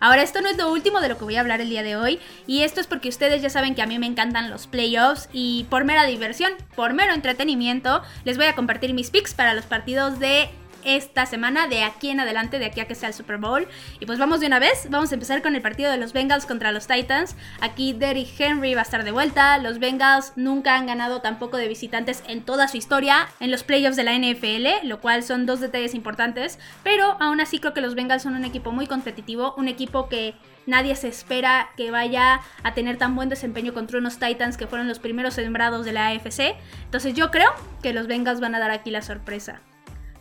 Ahora, 0.00 0.22
esto 0.22 0.40
no 0.40 0.48
es 0.48 0.56
lo 0.56 0.70
último 0.72 1.00
de 1.00 1.08
lo 1.08 1.18
que 1.18 1.24
voy 1.24 1.36
a 1.36 1.40
hablar 1.40 1.60
el 1.60 1.70
día 1.70 1.82
de 1.82 1.96
hoy, 1.96 2.20
y 2.46 2.62
esto 2.62 2.80
es 2.80 2.86
porque 2.86 3.08
ustedes 3.08 3.42
ya 3.42 3.50
saben 3.50 3.74
que 3.74 3.82
a 3.82 3.86
mí 3.86 3.98
me 3.98 4.06
encantan 4.06 4.50
los 4.50 4.66
playoffs 4.66 5.28
y 5.32 5.66
por 5.70 5.84
mera 5.84 6.04
diversión, 6.04 6.52
por 6.76 6.94
mero 6.94 7.14
entretenimiento, 7.14 8.02
les 8.24 8.36
voy 8.36 8.46
a 8.46 8.54
compartir 8.54 8.94
mis 8.94 9.10
picks 9.10 9.34
para 9.34 9.54
los 9.54 9.64
partidos 9.64 10.18
de 10.20 10.50
esta 10.84 11.26
semana, 11.26 11.68
de 11.68 11.82
aquí 11.82 12.10
en 12.10 12.20
adelante, 12.20 12.58
de 12.58 12.66
aquí 12.66 12.80
a 12.80 12.86
que 12.86 12.94
sea 12.94 13.08
el 13.08 13.14
Super 13.14 13.38
Bowl. 13.38 13.68
Y 14.00 14.06
pues 14.06 14.18
vamos 14.18 14.40
de 14.40 14.46
una 14.46 14.58
vez, 14.58 14.88
vamos 14.90 15.10
a 15.10 15.14
empezar 15.14 15.42
con 15.42 15.54
el 15.54 15.62
partido 15.62 15.90
de 15.90 15.96
los 15.96 16.12
Bengals 16.12 16.46
contra 16.46 16.72
los 16.72 16.86
Titans. 16.86 17.36
Aquí 17.60 17.92
Derrick 17.92 18.28
Henry 18.38 18.74
va 18.74 18.80
a 18.80 18.84
estar 18.84 19.04
de 19.04 19.10
vuelta. 19.10 19.58
Los 19.58 19.78
Bengals 19.78 20.32
nunca 20.36 20.76
han 20.76 20.86
ganado 20.86 21.20
tampoco 21.20 21.56
de 21.56 21.68
visitantes 21.68 22.22
en 22.26 22.42
toda 22.42 22.68
su 22.68 22.76
historia 22.76 23.28
en 23.40 23.50
los 23.50 23.64
playoffs 23.64 23.96
de 23.96 24.04
la 24.04 24.16
NFL, 24.16 24.86
lo 24.86 25.00
cual 25.00 25.22
son 25.22 25.46
dos 25.46 25.60
detalles 25.60 25.94
importantes. 25.94 26.58
Pero 26.82 27.16
aún 27.20 27.40
así 27.40 27.58
creo 27.58 27.74
que 27.74 27.80
los 27.80 27.94
Bengals 27.94 28.22
son 28.22 28.34
un 28.34 28.44
equipo 28.44 28.72
muy 28.72 28.86
competitivo, 28.86 29.54
un 29.56 29.68
equipo 29.68 30.08
que 30.08 30.34
nadie 30.68 30.94
se 30.94 31.08
espera 31.08 31.70
que 31.76 31.90
vaya 31.90 32.40
a 32.62 32.74
tener 32.74 32.98
tan 32.98 33.16
buen 33.16 33.28
desempeño 33.28 33.74
contra 33.74 33.98
unos 33.98 34.18
Titans 34.18 34.56
que 34.56 34.66
fueron 34.66 34.86
los 34.86 34.98
primeros 34.98 35.34
sembrados 35.34 35.84
de 35.84 35.92
la 35.92 36.08
AFC. 36.08 36.56
Entonces 36.84 37.14
yo 37.14 37.30
creo 37.30 37.50
que 37.82 37.92
los 37.92 38.06
Bengals 38.06 38.40
van 38.40 38.54
a 38.54 38.58
dar 38.58 38.70
aquí 38.70 38.90
la 38.90 39.02
sorpresa. 39.02 39.60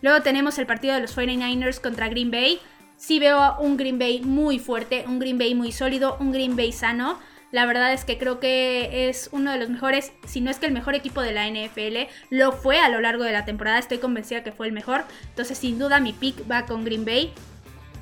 Luego 0.01 0.21
tenemos 0.21 0.57
el 0.59 0.65
partido 0.65 0.95
de 0.95 1.01
los 1.01 1.17
49ers 1.17 1.79
contra 1.79 2.09
Green 2.09 2.31
Bay. 2.31 2.59
Sí 2.97 3.19
veo 3.19 3.57
un 3.59 3.77
Green 3.77 3.99
Bay 3.99 4.21
muy 4.21 4.59
fuerte, 4.59 5.05
un 5.07 5.19
Green 5.19 5.37
Bay 5.37 5.55
muy 5.55 5.71
sólido, 5.71 6.17
un 6.19 6.31
Green 6.31 6.55
Bay 6.55 6.71
sano. 6.71 7.19
La 7.51 7.65
verdad 7.65 7.93
es 7.93 8.03
que 8.03 8.17
creo 8.17 8.39
que 8.39 9.07
es 9.07 9.29
uno 9.31 9.51
de 9.51 9.57
los 9.57 9.69
mejores, 9.69 10.11
si 10.25 10.41
no 10.41 10.51
es 10.51 10.59
que 10.59 10.65
el 10.65 10.73
mejor 10.73 10.95
equipo 10.95 11.21
de 11.21 11.31
la 11.31 11.47
NFL. 11.47 12.09
Lo 12.29 12.51
fue 12.51 12.79
a 12.79 12.89
lo 12.89 12.99
largo 12.99 13.23
de 13.23 13.31
la 13.31 13.45
temporada, 13.45 13.79
estoy 13.79 13.99
convencida 13.99 14.43
que 14.43 14.51
fue 14.51 14.67
el 14.67 14.73
mejor. 14.73 15.05
Entonces 15.29 15.57
sin 15.57 15.79
duda 15.79 15.99
mi 15.99 16.11
pick 16.11 16.49
va 16.49 16.65
con 16.65 16.83
Green 16.83 17.05
Bay. 17.05 17.33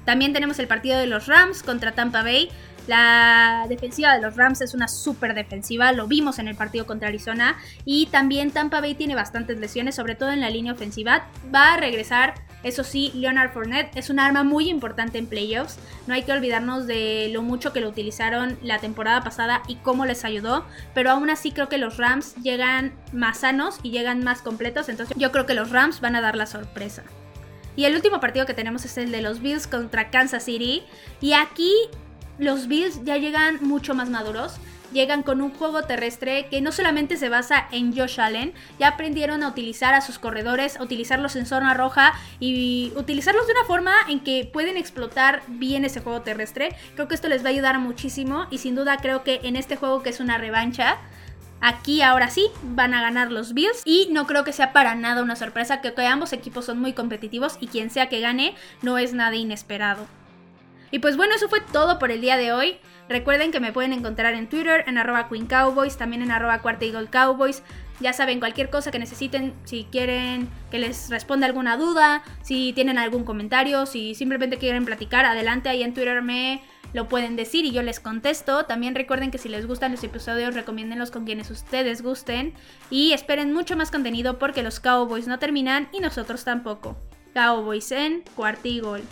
También 0.04 0.34
tenemos 0.34 0.60
el 0.60 0.68
partido 0.68 1.00
de 1.00 1.08
los 1.08 1.28
Rams 1.28 1.64
contra 1.64 1.94
Tampa 1.94 2.24
Bay. 2.24 2.50
La 2.88 3.65
defensiva 3.67 4.13
de 4.15 4.21
los 4.21 4.36
Rams 4.36 4.62
es 4.62 4.74
una 4.74 4.88
súper 4.88 5.34
defensiva, 5.34 5.91
lo 5.91 6.08
vimos 6.08 6.38
en 6.39 6.48
el 6.48 6.56
partido 6.56 6.86
contra 6.86 7.08
Arizona. 7.08 7.58
Y 7.84 8.08
también 8.08 8.52
Tampa 8.52 8.82
Bay 8.82 8.95
tiene 8.95 9.15
bastantes 9.15 9.58
lesiones, 9.60 9.95
sobre 9.95 10.15
todo 10.15 10.32
en 10.32 10.41
la 10.41 10.50
línea 10.50 10.74
ofensiva. 10.74 11.28
Va 11.54 11.74
a 11.74 11.78
regresar 11.78 12.36
Eso 12.65 12.84
sí, 12.84 13.12
Leonard 13.13 13.54
Fournette 13.54 13.95
es 13.95 14.10
un 14.10 14.19
arma 14.19 14.43
muy 14.43 14.69
importante 14.69 15.19
en 15.19 15.28
playoffs. 15.28 15.78
No 16.08 16.15
hay 16.15 16.24
que 16.24 16.32
olvidarnos 16.32 16.88
de 16.88 17.30
lo 17.32 17.43
mucho 17.43 17.71
que 17.71 17.80
lo 17.80 17.88
utilizaron 17.88 18.58
la 18.63 18.80
temporada 18.80 19.21
pasada 19.21 19.62
y 19.67 19.76
cómo 19.76 20.08
les 20.08 20.26
ayudó. 20.26 20.65
Pero 20.95 21.12
aún 21.12 21.30
así 21.30 21.52
creo 21.52 21.69
que 21.69 21.78
los 21.78 21.98
Rams 21.98 22.34
llegan 22.41 22.95
más 23.13 23.41
sanos 23.41 23.78
y 23.84 23.91
llegan 23.91 24.24
más 24.24 24.41
completos. 24.41 24.89
Entonces 24.89 25.15
yo 25.15 25.32
creo 25.32 25.45
que 25.45 25.54
los 25.54 25.69
Rams 25.69 26.02
van 26.02 26.15
a 26.15 26.21
dar 26.21 26.36
la 26.36 26.48
sorpresa. 26.48 27.04
Y 27.76 27.86
el 27.86 27.93
último 27.93 28.19
partido 28.19 28.48
que 28.48 28.56
tenemos 28.56 28.84
es 28.84 28.98
el 28.98 29.12
de 29.12 29.21
los 29.21 29.41
Bills 29.41 29.67
contra 29.67 30.10
Kansas 30.10 30.45
City. 30.45 30.82
Y 31.21 31.34
aquí 31.34 31.71
los 32.38 32.67
Bills 32.67 33.04
ya 33.04 33.17
llegan 33.17 33.60
mucho 33.62 33.93
más 33.93 34.10
maduros. 34.10 34.58
Llegan 34.93 35.24
con 35.24 35.41
un 35.41 35.52
juego 35.52 35.82
terrestre 35.82 36.48
que 36.50 36.62
no 36.62 36.71
solamente 36.71 37.17
se 37.17 37.28
basa 37.28 37.67
en 37.71 37.93
Josh 37.93 38.21
Allen, 38.21 38.54
ya 38.80 38.89
aprendieron 38.89 39.43
a 39.43 39.50
utilizar 39.50 39.93
a 39.93 40.00
sus 40.00 40.19
corredores, 40.19 40.78
a 40.78 40.84
utilizarlos 40.84 41.36
en 41.36 41.45
zona 41.45 41.74
roja 41.74 42.13
y 42.39 42.93
utilizarlos 42.95 43.45
de 43.48 43.54
una 43.54 43.65
forma 43.65 43.93
en 44.08 44.21
que 44.21 44.50
pueden 44.54 44.78
explotar 44.78 45.41
bien 45.48 45.84
ese 45.84 46.00
juego 46.00 46.21
terrestre. 46.21 46.76
Creo 46.93 47.10
que 47.10 47.15
esto 47.15 47.28
les 47.28 47.43
va 47.43 47.48
a 47.48 47.52
ayudar 47.52 47.78
muchísimo 47.80 48.45
y 48.52 48.60
sin 48.60 48.76
duda 48.76 48.98
creo 48.98 49.24
que 49.24 49.41
en 49.43 49.58
este 49.58 49.76
juego 49.76 50.02
que 50.02 50.12
es 50.12 50.19
una 50.19 50.38
revancha, 50.38 50.98
Aquí 51.62 52.02
ahora 52.02 52.30
sí 52.30 52.52
van 52.62 52.93
a 52.93 53.02
ganar 53.02 53.32
los 53.32 53.54
Bills 53.54 53.82
y 53.86 54.10
no 54.12 54.28
creo 54.28 54.43
que 54.43 54.54
sea 54.54 54.71
para 54.74 54.93
nada 54.93 55.24
una 55.24 55.36
sorpresa 55.36 55.82
que, 55.82 55.93
que 55.93 56.06
ambos 56.06 56.34
equipos 56.34 56.65
son 56.65 56.80
muy 56.80 56.93
competitivos 56.93 57.58
y 57.60 57.67
quien 57.67 57.89
sea 57.89 58.08
que 58.08 58.19
gane 58.19 58.56
no 58.84 58.98
es 58.98 59.13
nada 59.13 59.36
inesperado. 59.36 60.06
Y 60.96 61.00
pues 61.00 61.18
bueno, 61.18 61.36
eso 61.36 61.50
fue 61.50 61.60
todo 61.60 62.00
por 62.00 62.10
el 62.10 62.22
día 62.22 62.38
de 62.38 62.54
hoy. 62.54 62.78
Recuerden 63.10 63.52
que 63.52 63.60
me 63.60 63.74
pueden 63.74 63.92
encontrar 63.92 64.34
en 64.34 64.48
Twitter, 64.48 64.86
en 64.88 64.98
arroba 64.98 65.28
Queen 65.28 65.46
Cowboys, 65.46 65.98
también 65.98 66.22
en 66.22 66.32
arroba 66.32 66.62
Cuarta 66.62 66.86
Cowboys. 67.12 67.64
Ya 68.00 68.14
saben, 68.14 68.40
cualquier 68.40 68.70
cosa 68.70 68.92
que 68.92 69.00
necesiten, 69.00 69.54
si 69.66 69.84
quieren 69.92 70.48
que 70.72 70.80
les 70.80 71.10
responda 71.10 71.48
alguna 71.48 71.76
duda, 71.76 72.24
si 72.44 72.72
tienen 72.72 72.98
algún 72.98 73.26
comentario, 73.26 73.86
si 73.86 74.16
simplemente 74.16 74.58
quieren 74.58 74.86
platicar, 74.86 75.26
adelante 75.26 75.68
ahí 75.68 75.84
en 75.84 75.94
Twitter 75.94 76.22
me 76.22 76.62
lo 76.94 77.10
pueden 77.10 77.36
decir 77.36 77.66
y 77.66 77.74
yo 77.74 77.84
les 77.84 78.00
contesto. 78.00 78.64
También 78.64 78.96
recuerden 78.96 79.32
que 79.32 79.38
si 79.38 79.50
les 79.50 79.68
gustan 79.68 79.92
los 79.92 80.04
episodios, 80.06 80.56
recomiéndenlos 80.56 81.12
con 81.12 81.26
quienes 81.26 81.52
ustedes 81.52 82.04
gusten. 82.04 82.54
Y 82.90 83.12
esperen 83.12 83.52
mucho 83.52 83.76
más 83.76 83.92
contenido 83.92 84.40
porque 84.40 84.64
los 84.64 84.80
Cowboys 84.80 85.28
no 85.28 85.40
terminan 85.40 85.90
y 85.92 86.00
nosotros 86.00 86.46
tampoco. 86.46 86.96
Cowboys 87.34 87.92
en 87.92 88.24
Cuarta 88.38 88.70
Eagle. 88.70 89.04